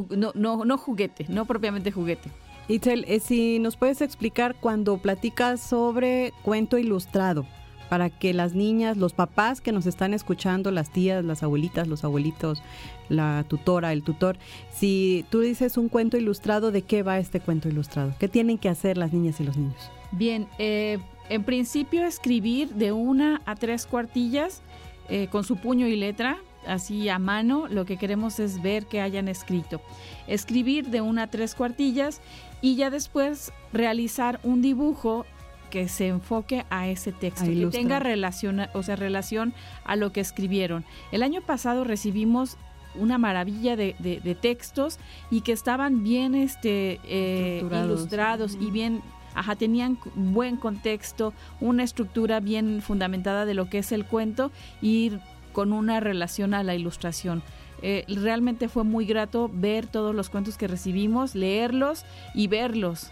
no, 0.10 0.32
no, 0.34 0.65
no 0.65 0.77
juguete, 0.77 1.25
no 1.30 1.46
propiamente 1.46 1.92
juguete. 1.92 2.32
Itzel, 2.68 3.06
eh, 3.08 3.20
si 3.20 3.60
nos 3.60 3.75
puedes 3.75 4.01
explicar 4.01 4.56
cuando 4.60 4.98
platicas 4.98 5.62
sobre 5.62 6.34
cuento 6.44 6.77
ilustrado, 6.77 7.46
para 7.93 8.09
que 8.09 8.33
las 8.33 8.55
niñas, 8.55 8.97
los 8.97 9.13
papás 9.13 9.62
que 9.62 9.71
nos 9.71 9.85
están 9.85 10.15
escuchando, 10.15 10.71
las 10.71 10.89
tías, 10.89 11.23
las 11.23 11.43
abuelitas, 11.43 11.88
los 11.88 12.03
abuelitos, 12.03 12.63
la 13.07 13.45
tutora, 13.47 13.93
el 13.93 14.01
tutor, 14.01 14.35
si 14.73 15.25
tú 15.29 15.41
dices 15.41 15.77
un 15.77 15.89
cuento 15.89 16.17
ilustrado, 16.17 16.71
¿de 16.71 16.81
qué 16.81 17.03
va 17.03 17.19
este 17.19 17.39
cuento 17.39 17.69
ilustrado? 17.69 18.15
¿Qué 18.17 18.27
tienen 18.27 18.57
que 18.57 18.67
hacer 18.67 18.97
las 18.97 19.13
niñas 19.13 19.39
y 19.39 19.43
los 19.43 19.57
niños? 19.57 19.91
Bien, 20.12 20.47
eh, 20.57 20.97
en 21.29 21.43
principio 21.43 22.03
escribir 22.03 22.69
de 22.69 22.91
una 22.93 23.43
a 23.45 23.53
tres 23.53 23.85
cuartillas 23.85 24.63
eh, 25.07 25.27
con 25.27 25.43
su 25.43 25.57
puño 25.57 25.85
y 25.85 25.95
letra, 25.95 26.39
así 26.65 27.09
a 27.09 27.19
mano, 27.19 27.67
lo 27.67 27.85
que 27.85 27.97
queremos 27.97 28.39
es 28.39 28.59
ver 28.63 28.88
que 28.88 29.01
hayan 29.01 29.27
escrito. 29.27 29.81
Escribir 30.25 30.88
de 30.88 31.01
una 31.01 31.21
a 31.21 31.27
tres 31.27 31.53
cuartillas 31.53 32.21
y 32.59 32.75
ya 32.75 32.89
después 32.89 33.53
realizar 33.71 34.39
un 34.41 34.63
dibujo 34.63 35.27
que 35.74 35.88
se 35.88 36.08
enfoque 36.08 36.68
a 36.70 36.88
ese 36.88 37.12
texto, 37.12 37.46
que 37.46 37.65
tenga 37.72 37.98
relación, 37.98 38.62
o 38.75 38.84
sea, 38.84 38.96
relación 38.96 39.56
a 39.86 39.96
lo 39.96 40.12
que 40.13 40.22
escribieron. 40.22 40.86
El 41.12 41.24
año 41.24 41.42
pasado 41.42 41.84
recibimos 41.84 42.58
una 42.94 43.18
maravilla 43.18 43.75
de, 43.75 44.38
textos 44.39 45.00
y 45.32 45.42
que 45.42 45.51
estaban 45.51 46.03
bien 46.03 46.36
este, 46.36 47.00
eh, 47.06 47.63
ilustrados 47.63 48.56
y 48.62 48.70
bien 48.70 49.01
Ajá, 49.36 49.56
tenían 49.56 49.98
buen 50.13 50.58
contexto, 50.58 51.34
una 51.60 51.82
estructura 51.82 52.39
bien 52.39 52.84
fundamentada 52.84 53.48
de 53.48 53.56
lo 53.56 53.68
que 53.68 53.80
es 53.80 53.92
el 53.92 54.06
cuento 54.06 54.51
y 54.80 55.13
con 55.53 55.74
una 55.74 56.00
relación 56.00 56.53
a 56.53 56.62
la 56.62 56.75
ilustración. 56.75 57.42
Eh, 57.82 58.06
realmente 58.08 58.70
fue 58.70 58.84
muy 58.84 59.08
grato 59.08 59.50
ver 59.51 59.88
todos 59.88 60.13
los 60.13 60.30
cuentos 60.30 60.56
que 60.56 60.68
recibimos, 60.68 61.34
leerlos 61.34 62.06
y 62.36 62.48
verlos. 62.48 63.12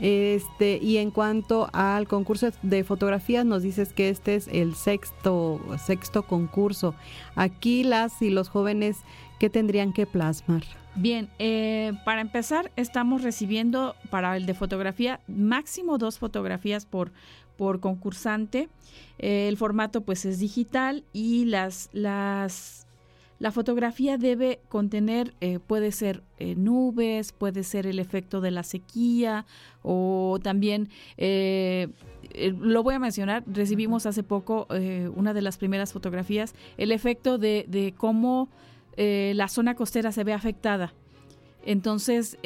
Este, 0.00 0.78
y 0.82 0.98
en 0.98 1.10
cuanto 1.10 1.68
al 1.72 2.08
concurso 2.08 2.50
de 2.62 2.84
fotografías, 2.84 3.44
nos 3.44 3.62
dices 3.62 3.92
que 3.92 4.08
este 4.08 4.34
es 4.34 4.48
el 4.48 4.74
sexto, 4.74 5.60
sexto 5.84 6.24
concurso. 6.24 6.94
Aquí 7.36 7.84
las 7.84 8.20
y 8.22 8.30
los 8.30 8.48
jóvenes, 8.48 8.98
¿qué 9.38 9.50
tendrían 9.50 9.92
que 9.92 10.06
plasmar? 10.06 10.62
Bien, 10.96 11.28
eh, 11.38 11.92
para 12.04 12.20
empezar, 12.20 12.70
estamos 12.76 13.22
recibiendo 13.22 13.96
para 14.10 14.36
el 14.36 14.46
de 14.46 14.54
fotografía 14.54 15.20
máximo 15.26 15.98
dos 15.98 16.18
fotografías 16.18 16.86
por, 16.86 17.12
por 17.56 17.80
concursante. 17.80 18.68
Eh, 19.18 19.48
el 19.48 19.56
formato 19.56 20.02
pues 20.02 20.24
es 20.24 20.38
digital 20.38 21.04
y 21.12 21.46
las, 21.46 21.90
las 21.92 22.83
la 23.44 23.52
fotografía 23.52 24.16
debe 24.16 24.60
contener, 24.70 25.34
eh, 25.42 25.58
puede 25.58 25.92
ser 25.92 26.22
eh, 26.38 26.54
nubes, 26.56 27.32
puede 27.32 27.62
ser 27.62 27.86
el 27.86 27.98
efecto 27.98 28.40
de 28.40 28.50
la 28.50 28.62
sequía 28.62 29.44
o 29.82 30.38
también, 30.42 30.88
eh, 31.18 31.88
lo 32.32 32.82
voy 32.82 32.94
a 32.94 32.98
mencionar, 32.98 33.44
recibimos 33.46 34.06
hace 34.06 34.22
poco 34.22 34.66
una 35.14 35.34
de 35.34 35.42
las 35.42 35.58
primeras 35.58 35.92
fotografías, 35.92 36.54
el 36.78 36.90
efecto 36.90 37.36
de, 37.36 37.92
cómo 37.98 38.48
la 38.96 39.48
zona 39.48 39.74
costera 39.74 40.10
se 40.10 40.24
ve 40.24 40.32
afectada. 40.32 40.94
Entonces, 41.66 42.38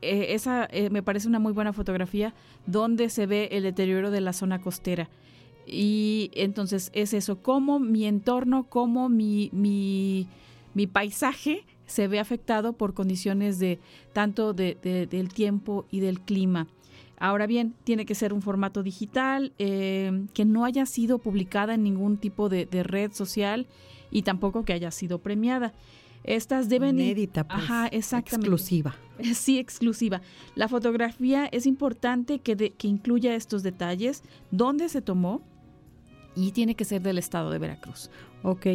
esa 0.00 0.68
me 0.90 1.04
parece 1.04 1.28
una 1.28 1.38
muy 1.38 1.52
buena 1.52 1.72
fotografía 1.72 2.34
donde 2.66 3.10
se 3.10 3.26
ve 3.26 3.48
el 3.52 3.62
deterioro 3.62 4.10
de 4.10 4.20
la 4.20 4.32
zona 4.32 4.60
costera. 4.60 5.08
Y 5.66 6.30
entonces 6.34 6.90
es 6.94 7.12
eso, 7.12 7.42
cómo 7.42 7.80
mi 7.80 8.06
entorno, 8.06 8.68
cómo 8.68 9.08
mi, 9.08 9.50
mi, 9.52 10.28
mi 10.74 10.86
paisaje 10.86 11.64
se 11.86 12.08
ve 12.08 12.20
afectado 12.20 12.74
por 12.74 12.94
condiciones 12.94 13.58
de 13.58 13.78
tanto 14.12 14.52
de, 14.52 14.76
del 15.10 15.28
tiempo 15.32 15.86
y 15.90 16.00
del 16.00 16.20
clima. 16.20 16.68
Ahora 17.18 17.46
bien, 17.46 17.74
tiene 17.84 18.04
que 18.04 18.14
ser 18.14 18.32
un 18.32 18.42
formato 18.42 18.82
digital, 18.82 19.52
eh, 19.58 20.26
que 20.34 20.44
no 20.44 20.64
haya 20.64 20.84
sido 20.84 21.18
publicada 21.18 21.74
en 21.74 21.82
ningún 21.82 22.18
tipo 22.18 22.48
de, 22.48 22.66
red 22.82 23.12
social 23.12 23.66
y 24.10 24.22
tampoco 24.22 24.64
que 24.64 24.74
haya 24.74 24.90
sido 24.90 25.20
premiada. 25.20 25.72
Estas 26.24 26.68
deben... 26.68 26.96
Inédita, 26.96 27.44
pues, 27.44 27.58
Ajá, 27.58 27.86
exactamente. 27.86 28.46
Exclusiva. 28.46 28.96
Sí, 29.34 29.58
exclusiva. 29.58 30.20
La 30.56 30.68
fotografía 30.68 31.46
es 31.46 31.64
importante 31.64 32.40
que, 32.40 32.54
que 32.54 32.88
incluya 32.88 33.34
estos 33.34 33.62
detalles, 33.62 34.22
dónde 34.50 34.90
se 34.90 35.00
tomó, 35.00 35.40
y 36.36 36.52
tiene 36.52 36.74
que 36.74 36.84
ser 36.84 37.02
del 37.02 37.18
estado 37.18 37.50
de 37.50 37.58
Veracruz. 37.58 38.10
Ok, 38.42 38.66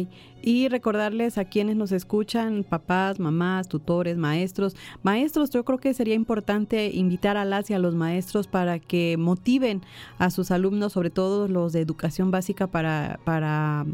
y 0.42 0.68
recordarles 0.68 1.38
a 1.38 1.46
quienes 1.46 1.76
nos 1.76 1.92
escuchan, 1.92 2.62
papás, 2.68 3.18
mamás, 3.18 3.68
tutores, 3.68 4.18
maestros. 4.18 4.76
Maestros, 5.02 5.48
yo 5.48 5.64
creo 5.64 5.78
que 5.78 5.94
sería 5.94 6.14
importante 6.14 6.90
invitar 6.90 7.38
a 7.38 7.46
las 7.46 7.70
y 7.70 7.74
a 7.74 7.78
los 7.78 7.94
maestros 7.94 8.48
para 8.48 8.78
que 8.80 9.16
motiven 9.16 9.80
a 10.18 10.30
sus 10.30 10.50
alumnos, 10.50 10.92
sobre 10.92 11.08
todo 11.08 11.48
los 11.48 11.72
de 11.72 11.80
educación 11.80 12.30
básica, 12.30 12.66
para, 12.66 13.20
para 13.24 13.86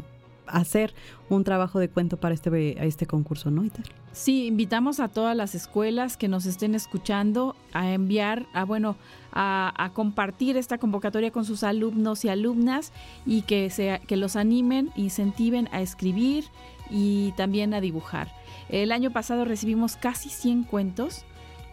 hacer 0.49 0.93
un 1.29 1.43
trabajo 1.43 1.79
de 1.79 1.89
cuento 1.89 2.17
para 2.17 2.33
este, 2.33 2.85
este 2.85 3.05
concurso, 3.05 3.51
¿no? 3.51 3.63
Sí, 4.11 4.47
invitamos 4.47 4.99
a 4.99 5.07
todas 5.07 5.35
las 5.35 5.55
escuelas 5.55 6.17
que 6.17 6.27
nos 6.27 6.45
estén 6.45 6.75
escuchando 6.75 7.55
a 7.73 7.91
enviar, 7.91 8.47
a 8.53 8.65
bueno, 8.65 8.97
a, 9.31 9.91
compartir 9.93 10.57
esta 10.57 10.77
convocatoria 10.77 11.31
con 11.31 11.45
sus 11.45 11.63
alumnos 11.63 12.25
y 12.25 12.29
alumnas 12.29 12.91
y 13.25 13.43
que, 13.43 13.99
que 14.07 14.17
los 14.17 14.35
animen, 14.35 14.91
incentiven 14.95 15.69
a 15.71 15.81
escribir 15.81 16.45
y 16.89 17.33
también 17.33 17.73
a 17.73 17.81
dibujar. 17.81 18.31
El 18.69 18.91
año 18.91 19.11
pasado 19.11 19.45
recibimos 19.45 19.95
casi 19.95 20.29
100 20.29 20.63
cuentos 20.63 21.25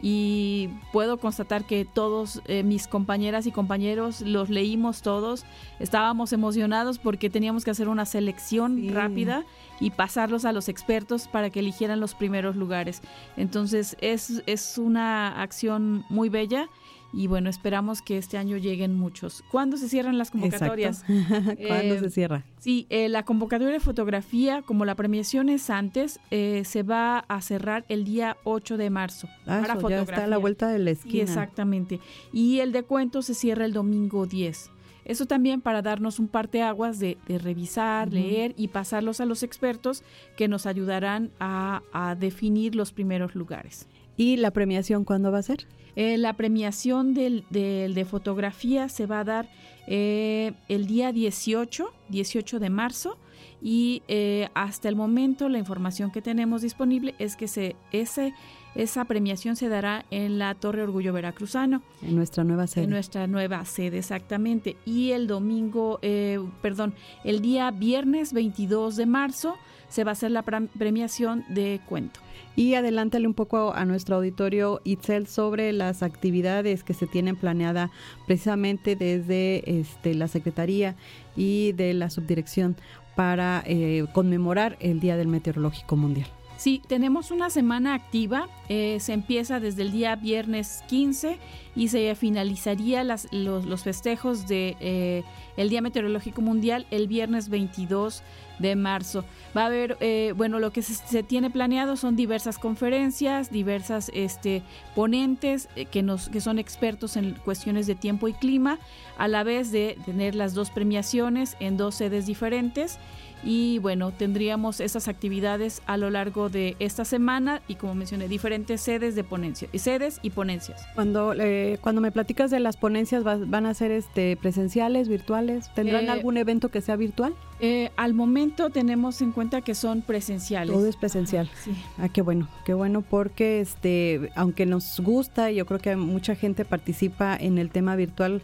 y 0.02 0.68
puedo 0.92 1.18
constatar 1.18 1.64
que 1.64 1.84
todos 1.84 2.42
eh, 2.46 2.62
mis 2.62 2.86
compañeras 2.86 3.46
y 3.46 3.52
compañeros 3.52 4.20
los 4.20 4.50
leímos 4.50 5.02
todos, 5.02 5.44
estábamos 5.78 6.32
emocionados 6.32 6.98
porque 6.98 7.30
teníamos 7.30 7.64
que 7.64 7.70
hacer 7.70 7.88
una 7.88 8.04
selección 8.04 8.92
rápida 8.92 9.44
y 9.80 9.90
pasarlos 9.90 10.44
a 10.44 10.52
los 10.52 10.68
expertos 10.68 11.28
para 11.28 11.50
que 11.50 11.60
eligieran 11.60 12.00
los 12.00 12.14
primeros 12.14 12.56
lugares. 12.56 13.02
Entonces 13.36 13.96
es, 14.00 14.42
es 14.46 14.78
una 14.78 15.40
acción 15.42 16.04
muy 16.08 16.28
bella 16.28 16.68
y 17.16 17.28
bueno, 17.28 17.48
esperamos 17.48 18.02
que 18.02 18.18
este 18.18 18.36
año 18.36 18.58
lleguen 18.58 18.94
muchos. 18.94 19.42
¿Cuándo 19.50 19.78
se 19.78 19.88
cierran 19.88 20.18
las 20.18 20.30
convocatorias? 20.30 21.02
¿Cuándo 21.66 21.98
se 21.98 22.06
eh, 22.06 22.10
cierra? 22.10 22.44
Sí, 22.58 22.86
eh, 22.90 23.08
la 23.08 23.24
convocatoria 23.24 23.72
de 23.72 23.80
fotografía, 23.80 24.60
como 24.60 24.84
la 24.84 24.94
premiación 24.96 25.48
es 25.48 25.70
antes, 25.70 26.20
eh, 26.30 26.62
se 26.66 26.82
va 26.82 27.20
a 27.20 27.40
cerrar 27.40 27.86
el 27.88 28.04
día 28.04 28.36
8 28.44 28.76
de 28.76 28.90
marzo. 28.90 29.28
Ah, 29.46 29.60
para 29.62 29.76
fotografía. 29.76 29.96
ya 29.96 30.02
está 30.02 30.24
a 30.24 30.26
la 30.26 30.36
vuelta 30.36 30.68
de 30.68 30.78
la 30.78 30.90
esquina. 30.90 31.22
exactamente. 31.22 32.00
Y 32.34 32.58
el 32.58 32.72
de 32.72 32.82
cuentos 32.82 33.24
se 33.24 33.34
cierra 33.34 33.64
el 33.64 33.72
domingo 33.72 34.26
10. 34.26 34.70
Eso 35.06 35.24
también 35.24 35.62
para 35.62 35.80
darnos 35.80 36.18
un 36.18 36.28
parteaguas 36.28 36.98
de, 36.98 37.16
de 37.26 37.38
revisar, 37.38 38.12
leer 38.12 38.52
y 38.58 38.68
pasarlos 38.68 39.20
a 39.20 39.24
los 39.24 39.42
expertos 39.42 40.02
que 40.36 40.48
nos 40.48 40.66
ayudarán 40.66 41.30
a, 41.40 41.82
a 41.92 42.14
definir 42.14 42.74
los 42.74 42.92
primeros 42.92 43.34
lugares. 43.36 43.86
¿Y 44.16 44.36
la 44.36 44.50
premiación 44.50 45.04
cuándo 45.04 45.30
va 45.30 45.38
a 45.38 45.42
ser? 45.42 45.66
Eh, 45.94 46.18
la 46.18 46.34
premiación 46.34 47.14
del, 47.14 47.44
de 47.50 48.06
fotografía 48.08 48.88
se 48.88 49.06
va 49.06 49.20
a 49.20 49.24
dar 49.24 49.48
eh, 49.86 50.52
el 50.68 50.86
día 50.86 51.12
18, 51.12 51.90
18 52.08 52.60
de 52.60 52.70
marzo, 52.70 53.18
y 53.62 54.02
eh, 54.08 54.48
hasta 54.54 54.88
el 54.88 54.96
momento 54.96 55.48
la 55.48 55.58
información 55.58 56.10
que 56.10 56.20
tenemos 56.22 56.62
disponible 56.62 57.14
es 57.18 57.36
que 57.36 57.48
se, 57.48 57.76
ese, 57.92 58.34
esa 58.76 59.04
premiación 59.06 59.56
se 59.56 59.68
dará 59.68 60.04
en 60.10 60.38
la 60.38 60.54
Torre 60.54 60.82
Orgullo 60.82 61.12
Veracruzano. 61.12 61.82
En 62.02 62.14
nuestra 62.14 62.44
nueva 62.44 62.66
sede. 62.66 62.84
En 62.84 62.90
nuestra 62.90 63.26
nueva 63.26 63.64
sede, 63.64 63.98
exactamente. 63.98 64.76
Y 64.84 65.12
el 65.12 65.26
domingo, 65.26 65.98
eh, 66.02 66.38
perdón, 66.62 66.94
el 67.24 67.40
día 67.40 67.70
viernes 67.70 68.32
22 68.32 68.96
de 68.96 69.06
marzo 69.06 69.56
se 69.88 70.04
va 70.04 70.10
a 70.10 70.12
hacer 70.12 70.30
la 70.30 70.42
premiación 70.42 71.44
de 71.48 71.80
cuento. 71.88 72.20
Y 72.54 72.74
adelántale 72.74 73.26
un 73.26 73.34
poco 73.34 73.74
a 73.74 73.84
nuestro 73.84 74.16
auditorio, 74.16 74.80
Itzel, 74.84 75.26
sobre 75.26 75.72
las 75.72 76.02
actividades 76.02 76.82
que 76.82 76.94
se 76.94 77.06
tienen 77.06 77.36
planeada 77.36 77.90
precisamente 78.26 78.96
desde 78.96 79.78
este, 79.80 80.14
la 80.14 80.28
Secretaría 80.28 80.96
y 81.36 81.72
de 81.72 81.94
la 81.94 82.10
Subdirección 82.10 82.76
para 83.14 83.62
eh, 83.66 84.06
conmemorar 84.12 84.76
el 84.80 85.00
Día 85.00 85.16
del 85.16 85.28
Meteorológico 85.28 85.96
Mundial. 85.96 86.28
Sí, 86.56 86.80
tenemos 86.86 87.30
una 87.30 87.50
semana 87.50 87.94
activa. 87.94 88.48
Eh, 88.68 88.96
se 89.00 89.12
empieza 89.12 89.60
desde 89.60 89.82
el 89.82 89.92
día 89.92 90.16
viernes 90.16 90.82
15 90.88 91.38
y 91.76 91.88
se 91.88 92.14
finalizaría 92.14 93.04
las, 93.04 93.28
los, 93.30 93.82
festejos 93.82 94.48
de 94.48 94.76
eh, 94.80 95.22
Día 95.68 95.82
Meteorológico 95.82 96.40
Mundial 96.40 96.86
el 96.90 97.08
viernes 97.08 97.50
22 97.50 98.22
de 98.58 98.74
marzo. 98.74 99.24
Va 99.54 99.64
a 99.64 99.66
haber, 99.66 99.98
eh, 100.00 100.32
bueno, 100.34 100.58
lo 100.58 100.70
que 100.72 100.80
se, 100.80 101.22
tiene 101.22 101.50
planeado 101.50 101.94
son 101.96 102.16
diversas 102.16 102.58
conferencias, 102.58 103.50
diversas 103.50 104.10
este, 104.14 104.62
ponentes 104.94 105.68
que, 105.90 106.02
nos, 106.02 106.30
que 106.30 106.40
son 106.40 106.58
expertos 106.58 107.18
en 107.18 107.34
cuestiones 107.34 107.86
de 107.86 107.94
tiempo 107.94 108.28
y 108.28 108.32
clima, 108.32 108.78
a 109.18 109.28
la 109.28 109.44
vez 109.44 109.70
de 109.72 109.98
tener 110.06 110.34
las 110.34 110.54
dos 110.54 110.70
premiaciones 110.70 111.56
en 111.60 111.76
dos 111.76 111.96
sedes 111.96 112.24
diferentes 112.24 112.98
y 113.42 113.78
bueno, 113.78 114.12
tendríamos 114.12 114.80
esas 114.80 115.08
actividades 115.08 115.82
a 115.86 115.96
lo 115.96 116.10
largo 116.10 116.48
de 116.48 116.76
esta 116.78 117.04
semana 117.04 117.62
y 117.68 117.76
como 117.76 117.94
mencioné, 117.94 118.28
diferentes 118.28 118.80
sedes 118.80 119.14
de 119.14 119.24
ponencia, 119.24 119.68
sedes 119.74 120.18
y 120.22 120.30
ponencias. 120.30 120.84
Cuando, 120.94 121.34
eh, 121.34 121.78
cuando 121.80 122.00
me 122.00 122.10
platicas 122.10 122.50
de 122.50 122.60
las 122.60 122.76
ponencias, 122.76 123.24
¿van 123.24 123.66
a 123.66 123.74
ser 123.74 123.90
este, 123.90 124.36
presenciales, 124.36 125.08
virtuales? 125.08 125.72
¿Tendrán 125.74 126.06
eh, 126.06 126.10
algún 126.10 126.36
evento 126.36 126.70
que 126.70 126.80
sea 126.80 126.96
virtual? 126.96 127.34
Eh, 127.60 127.90
al 127.96 128.14
momento 128.14 128.70
tenemos 128.70 129.22
en 129.22 129.32
cuenta 129.32 129.60
que 129.60 129.74
son 129.74 130.02
presenciales. 130.02 130.74
Todo 130.74 130.86
es 130.86 130.96
presencial. 130.96 131.48
sí. 131.62 131.72
Ah, 131.98 132.08
qué 132.08 132.22
bueno, 132.22 132.48
qué 132.64 132.74
bueno 132.74 133.02
porque 133.02 133.60
este, 133.60 134.30
aunque 134.34 134.66
nos 134.66 135.00
gusta, 135.00 135.50
yo 135.50 135.66
creo 135.66 135.78
que 135.78 135.96
mucha 135.96 136.34
gente 136.34 136.64
participa 136.64 137.36
en 137.36 137.58
el 137.58 137.70
tema 137.70 137.96
virtual, 137.96 138.42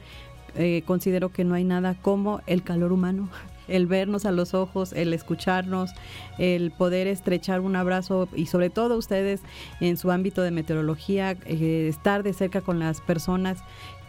considero 0.85 1.31
que 1.31 1.45
no 1.45 1.55
hay 1.55 1.65
nada 1.65 1.95
como 1.95 2.43
el 2.47 2.63
calor 2.63 2.93
humano 2.93 3.31
el 3.69 3.87
vernos 3.87 4.25
a 4.25 4.33
los 4.33 4.55
ojos, 4.55 4.93
el 4.93 5.13
escucharnos, 5.13 5.91
el 6.39 6.71
poder 6.71 7.07
estrechar 7.07 7.61
un 7.61 7.77
abrazo 7.77 8.29
y 8.35 8.47
sobre 8.47 8.71
todo 8.71 8.97
ustedes 8.97 9.41
en 9.81 9.97
su 9.97 10.11
ámbito 10.11 10.43
de 10.43 10.51
meteorología, 10.51 11.37
eh, 11.47 11.87
estar 11.89 12.23
de 12.23 12.33
cerca 12.33 12.61
con 12.61 12.79
las 12.79 13.01
personas 13.01 13.59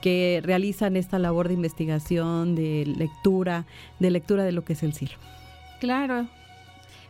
que 0.02 0.42
realizan 0.44 0.98
esta 0.98 1.18
labor 1.18 1.48
de 1.48 1.54
investigación, 1.54 2.56
de 2.56 2.86
lectura, 2.98 3.66
de 4.00 4.12
lectura 4.12 4.44
de 4.44 4.52
lo 4.52 4.66
que 4.66 4.74
es 4.74 4.84
el 4.84 4.94
cielo. 4.94 5.14
Claro, 5.80 6.28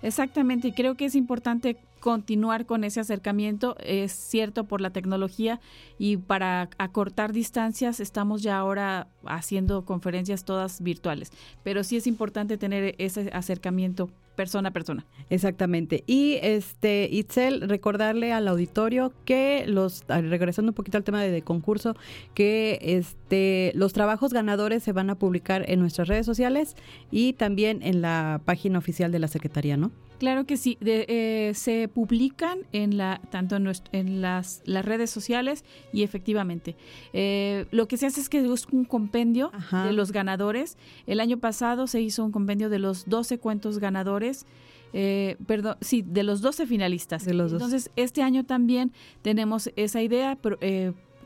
exactamente, 0.02 0.68
y 0.68 0.72
creo 0.74 0.96
que 0.96 1.06
es 1.06 1.16
importante 1.16 1.78
continuar 2.04 2.66
con 2.66 2.84
ese 2.84 3.00
acercamiento. 3.00 3.78
Es 3.80 4.12
cierto 4.12 4.66
por 4.66 4.82
la 4.82 4.90
tecnología 4.90 5.62
y 5.98 6.18
para 6.18 6.70
acortar 6.78 7.32
distancias 7.32 8.02
estamos 8.02 8.44
ya 8.44 8.58
ahora 8.58 9.08
haciendo 9.26 9.86
conferencias 9.86 10.44
todas 10.44 10.82
virtuales, 10.82 11.32
pero 11.64 11.82
sí 11.86 11.96
es 11.96 12.06
importante 12.06 12.58
tener 12.58 12.96
ese 12.98 13.30
acercamiento 13.32 14.10
persona 14.36 14.70
a 14.70 14.72
persona. 14.74 15.06
Exactamente. 15.30 16.04
Y 16.06 16.40
este 16.42 17.08
Itzel, 17.10 17.70
recordarle 17.70 18.34
al 18.34 18.50
auditorio 18.50 19.14
que 19.24 19.64
los 19.66 20.04
ah, 20.10 20.20
regresando 20.20 20.72
un 20.72 20.76
poquito 20.76 20.98
al 20.98 21.06
tema 21.06 21.22
de, 21.22 21.42
concurso, 21.42 21.96
que 22.34 22.80
este 22.82 23.72
los 23.76 23.94
trabajos 23.94 24.34
ganadores 24.34 24.84
se 24.84 24.92
van 24.92 25.10
a 25.10 25.16
publicar 25.16 25.64
en 25.70 25.80
nuestras 25.80 26.10
redes 26.10 26.26
sociales 26.26 26.76
y 27.12 27.34
también 27.34 27.82
en 27.82 28.02
la 28.02 28.42
página 28.44 28.78
oficial 28.80 29.12
de 29.12 29.20
la 29.20 29.30
Secretaría, 29.30 29.78
¿no? 29.78 29.92
Claro 30.24 30.46
que 30.46 30.56
sí, 30.56 30.78
eh, 30.80 31.52
se 31.54 31.90
publican 31.90 32.60
en 32.72 32.96
la 32.96 33.20
tanto 33.30 33.58
en, 33.58 33.70
en 33.92 34.22
las, 34.22 34.62
las, 34.64 34.86
redes 34.86 35.10
sociales 35.10 35.66
y 35.92 36.04
efectivamente 36.04 36.78
eh, 37.12 37.66
lo 37.72 37.90
que 37.90 37.98
se 37.98 38.06
hace 38.06 38.22
es 38.22 38.30
que 38.30 38.38
es 38.40 38.66
un 38.72 38.86
compendio 38.86 39.52
de 39.70 39.92
los 39.92 40.14
ganadores. 40.14 40.78
El 41.08 41.20
año 41.20 41.40
pasado 41.40 41.88
se 41.88 42.00
hizo 42.00 42.24
un 42.24 42.32
compendio 42.32 42.70
de 42.70 42.80
los 42.80 43.10
12 43.10 43.38
cuentos 43.40 43.80
ganadores. 43.80 44.46
Eh, 44.94 45.36
perdón, 45.46 45.76
sí, 45.82 46.06
de 46.08 46.24
los 46.24 46.40
12 46.40 46.68
finalistas. 46.68 47.26
De 47.26 47.34
los 47.34 47.52
Entonces, 47.52 47.92
este 47.98 48.22
año 48.22 48.46
también 48.46 48.94
tenemos 49.24 49.72
esa 49.76 50.02
idea, 50.02 50.38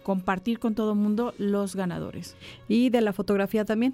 compartir 0.02 0.58
con 0.58 0.74
todo 0.74 0.94
el 0.94 0.98
mundo 0.98 1.36
los 1.38 1.76
ganadores. 1.76 2.36
¿Y 2.68 2.90
de 2.90 3.02
la 3.02 3.14
fotografía 3.14 3.64
también? 3.64 3.94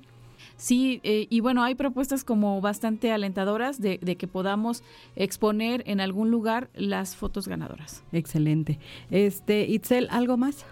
Sí, 0.57 0.99
eh, 1.03 1.27
y 1.29 1.39
bueno, 1.39 1.63
hay 1.63 1.75
propuestas 1.75 2.23
como 2.23 2.61
bastante 2.61 3.11
alentadoras 3.11 3.81
de, 3.81 3.97
que 3.99 4.27
podamos 4.27 4.83
exponer 5.15 5.83
en 5.87 5.99
algún 6.01 6.31
lugar 6.31 6.69
las 6.73 7.15
fotos 7.15 7.47
ganadoras. 7.47 8.03
Excelente. 8.11 8.79
Este, 9.11 9.67
Itzel, 9.67 10.07
¿algo 10.11 10.37
más? 10.37 10.65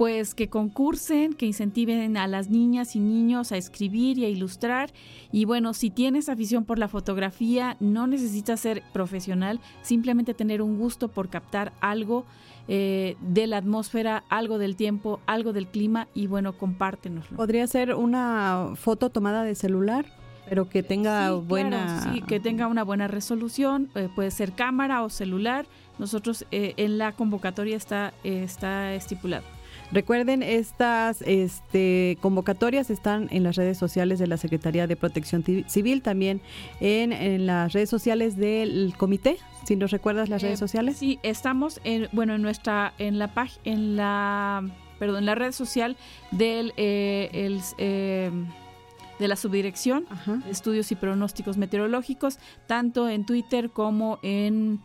pues 0.00 0.34
que 0.34 0.48
concursen, 0.48 1.34
que 1.34 1.44
incentiven 1.44 2.16
a 2.16 2.26
las 2.26 2.48
niñas 2.48 2.96
y 2.96 3.00
niños 3.00 3.52
a 3.52 3.58
escribir 3.58 4.16
y 4.16 4.24
a 4.24 4.30
ilustrar. 4.30 4.90
Y 5.30 5.44
bueno, 5.44 5.74
si 5.74 5.90
tienes 5.90 6.30
afición 6.30 6.64
por 6.64 6.78
la 6.78 6.88
fotografía, 6.88 7.76
no 7.80 8.06
necesitas 8.06 8.60
ser 8.60 8.82
profesional, 8.94 9.60
simplemente 9.82 10.32
tener 10.32 10.62
un 10.62 10.78
gusto 10.78 11.08
por 11.08 11.28
captar 11.28 11.74
algo 11.82 12.24
eh, 12.72 13.16
de 13.20 13.48
la 13.48 13.56
atmósfera, 13.56 14.22
algo 14.28 14.58
del 14.58 14.76
tiempo, 14.76 15.18
algo 15.26 15.52
del 15.52 15.66
clima 15.66 16.06
y 16.14 16.28
bueno, 16.28 16.52
compártenoslo. 16.52 17.36
¿Podría 17.36 17.66
ser 17.66 17.96
una 17.96 18.74
foto 18.76 19.10
tomada 19.10 19.42
de 19.42 19.56
celular? 19.56 20.06
Pero 20.48 20.68
que 20.68 20.84
tenga 20.84 21.32
buena... 21.32 22.00
sí, 22.12 22.22
que 22.22 22.38
tenga 22.38 22.68
una 22.68 22.84
buena 22.84 23.08
resolución, 23.08 23.90
eh, 23.96 24.08
puede 24.14 24.30
ser 24.30 24.52
cámara 24.52 25.02
o 25.02 25.10
celular. 25.10 25.66
Nosotros 25.98 26.46
eh, 26.52 26.74
en 26.76 26.96
la 26.96 27.10
convocatoria 27.10 27.76
está, 27.76 28.14
está 28.22 28.94
estipulado. 28.94 29.42
Recuerden, 29.92 30.44
estas 30.44 31.20
este, 31.22 32.16
convocatorias 32.20 32.90
están 32.90 33.28
en 33.32 33.42
las 33.42 33.56
redes 33.56 33.76
sociales 33.76 34.20
de 34.20 34.28
la 34.28 34.36
Secretaría 34.36 34.86
de 34.86 34.94
Protección 34.94 35.42
Civil, 35.66 36.02
también 36.02 36.40
en, 36.80 37.46
las 37.46 37.72
redes 37.72 37.90
sociales 37.90 38.36
del 38.36 38.94
comité. 38.96 39.38
Si 39.64 39.74
nos 39.74 39.90
recuerdas 39.90 40.28
las 40.28 40.42
redes 40.42 40.58
eh, 40.58 40.66
sociales. 40.66 40.96
Sí, 40.96 41.18
estamos 41.22 41.80
en, 41.82 42.08
bueno, 42.12 42.34
en 42.34 42.42
nuestra, 42.42 42.94
en 42.98 43.18
la 43.18 43.34
página, 43.34 43.60
en 43.64 43.96
la, 43.96 44.70
perdón, 44.98 45.18
en 45.18 45.26
la 45.26 45.34
red 45.34 45.52
social 45.52 45.96
del 46.30 46.72
eh, 46.76 47.28
el, 47.32 47.60
eh, 47.78 48.30
de 49.20 49.28
la 49.28 49.36
subdirección 49.36 50.06
de 50.44 50.50
estudios 50.50 50.90
y 50.92 50.96
pronósticos 50.96 51.58
meteorológicos, 51.58 52.38
tanto 52.66 53.08
en 53.08 53.26
Twitter 53.26 53.70
como 53.70 54.18
en, 54.22 54.80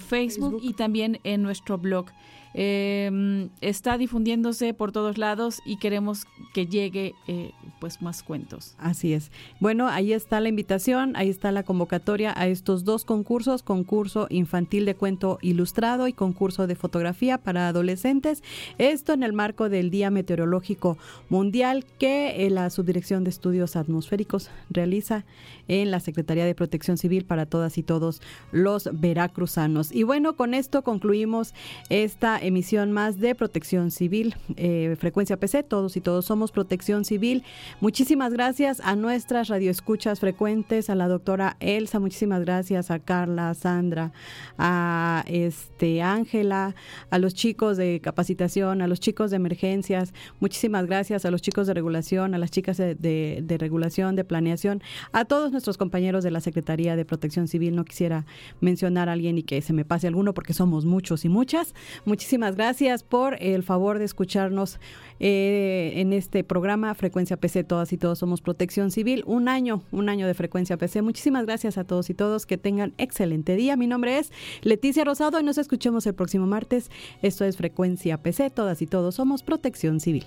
Facebook, 0.00 0.58
y 0.62 0.72
también 0.72 1.20
en 1.22 1.42
nuestro 1.42 1.78
blog. 1.78 2.06
Eh, 2.54 3.48
está 3.60 3.98
difundiéndose 3.98 4.74
por 4.74 4.92
todos 4.92 5.18
lados 5.18 5.60
y 5.66 5.78
queremos 5.78 6.26
que 6.54 6.66
llegue 6.66 7.14
eh, 7.26 7.52
pues 7.80 8.02
más 8.02 8.22
cuentos. 8.22 8.74
Así 8.78 9.12
es. 9.12 9.30
Bueno, 9.60 9.88
ahí 9.88 10.12
está 10.12 10.40
la 10.40 10.48
invitación, 10.48 11.14
ahí 11.16 11.28
está 11.28 11.52
la 11.52 11.62
convocatoria 11.62 12.32
a 12.36 12.46
estos 12.46 12.84
dos 12.84 13.04
concursos, 13.04 13.62
concurso 13.62 14.26
infantil 14.30 14.84
de 14.84 14.94
cuento 14.94 15.38
ilustrado 15.42 16.08
y 16.08 16.12
concurso 16.12 16.66
de 16.66 16.74
fotografía 16.74 17.38
para 17.38 17.68
adolescentes. 17.68 18.42
Esto 18.78 19.12
en 19.12 19.22
el 19.22 19.32
marco 19.32 19.68
del 19.68 19.90
Día 19.90 20.10
Meteorológico 20.10 20.98
Mundial 21.28 21.84
que 21.98 22.46
eh, 22.46 22.50
la 22.50 22.70
Subdirección 22.70 23.24
de 23.24 23.30
Estudios 23.30 23.76
Atmosféricos 23.76 24.50
realiza 24.70 25.24
en 25.68 25.90
la 25.90 26.00
Secretaría 26.00 26.46
de 26.46 26.54
Protección 26.54 26.96
Civil 26.96 27.24
para 27.24 27.46
todas 27.46 27.78
y 27.78 27.82
todos 27.82 28.22
los 28.52 28.88
veracruzanos. 28.92 29.92
Y 29.92 30.02
bueno, 30.02 30.36
con 30.36 30.54
esto 30.54 30.82
concluimos 30.82 31.54
esta 31.90 32.37
emisión 32.40 32.92
más 32.92 33.18
de 33.18 33.34
Protección 33.34 33.90
Civil, 33.90 34.34
eh, 34.56 34.96
Frecuencia 34.98 35.36
PC, 35.36 35.62
todos 35.62 35.96
y 35.96 36.00
todos 36.00 36.24
somos 36.24 36.52
Protección 36.52 37.04
Civil. 37.04 37.44
Muchísimas 37.80 38.32
gracias 38.32 38.80
a 38.80 38.96
nuestras 38.96 39.48
radioescuchas 39.48 40.20
frecuentes, 40.20 40.90
a 40.90 40.94
la 40.94 41.08
doctora 41.08 41.56
Elsa, 41.60 41.98
muchísimas 41.98 42.40
gracias 42.42 42.90
a 42.90 42.98
Carla, 42.98 43.50
a 43.50 43.54
Sandra, 43.54 44.12
a 44.56 45.24
este 45.26 46.02
Ángela, 46.02 46.74
a 47.10 47.18
los 47.18 47.34
chicos 47.34 47.76
de 47.76 48.00
capacitación, 48.00 48.82
a 48.82 48.86
los 48.86 49.00
chicos 49.00 49.30
de 49.30 49.36
emergencias, 49.36 50.14
muchísimas 50.40 50.86
gracias 50.86 51.24
a 51.24 51.30
los 51.30 51.42
chicos 51.42 51.66
de 51.66 51.74
regulación, 51.74 52.34
a 52.34 52.38
las 52.38 52.50
chicas 52.50 52.76
de, 52.76 53.56
regulación, 53.58 54.16
de 54.16 54.24
planeación, 54.24 54.82
a 55.12 55.24
todos 55.24 55.50
nuestros 55.52 55.76
compañeros 55.76 56.24
de 56.24 56.30
la 56.30 56.40
Secretaría 56.40 56.96
de 56.96 57.04
Protección 57.04 57.48
Civil. 57.48 57.74
No 57.74 57.84
quisiera 57.84 58.26
mencionar 58.60 59.08
a 59.08 59.12
alguien 59.12 59.38
y 59.38 59.42
que 59.42 59.60
se 59.62 59.72
me 59.72 59.84
pase 59.84 60.06
alguno 60.06 60.34
porque 60.34 60.54
somos 60.54 60.84
muchos 60.84 61.24
y 61.24 61.28
muchas. 61.28 61.74
Muchísimas 62.04 62.27
muchísimas 62.28 62.56
gracias 62.56 63.02
por 63.04 63.42
el 63.42 63.62
favor 63.62 63.98
de 63.98 64.04
escucharnos 64.04 64.78
eh, 65.18 65.92
en 65.94 66.12
este 66.12 66.44
programa 66.44 66.94
Frecuencia 66.94 67.38
PC, 67.38 67.64
todas 67.64 67.90
y 67.94 67.96
todos 67.96 68.18
somos 68.18 68.42
protección 68.42 68.90
civil. 68.90 69.24
Un 69.26 69.48
año, 69.48 69.82
un 69.92 70.10
año 70.10 70.26
de 70.26 70.34
Frecuencia 70.34 70.76
PC. 70.76 71.00
Muchísimas 71.00 71.46
gracias 71.46 71.78
a 71.78 71.84
todos 71.84 72.10
y 72.10 72.14
todos. 72.14 72.44
Que 72.44 72.58
tengan 72.58 72.92
excelente 72.98 73.56
día. 73.56 73.78
Mi 73.78 73.86
nombre 73.86 74.18
es 74.18 74.30
Leticia 74.60 75.04
Rosado 75.04 75.40
y 75.40 75.42
nos 75.42 75.56
escuchemos 75.56 76.06
el 76.06 76.14
próximo 76.14 76.46
martes. 76.46 76.90
Esto 77.22 77.46
es 77.46 77.56
Frecuencia 77.56 78.18
PC, 78.18 78.50
todas 78.50 78.82
y 78.82 78.86
todos 78.86 79.14
somos 79.14 79.42
protección 79.42 79.98
civil. 79.98 80.26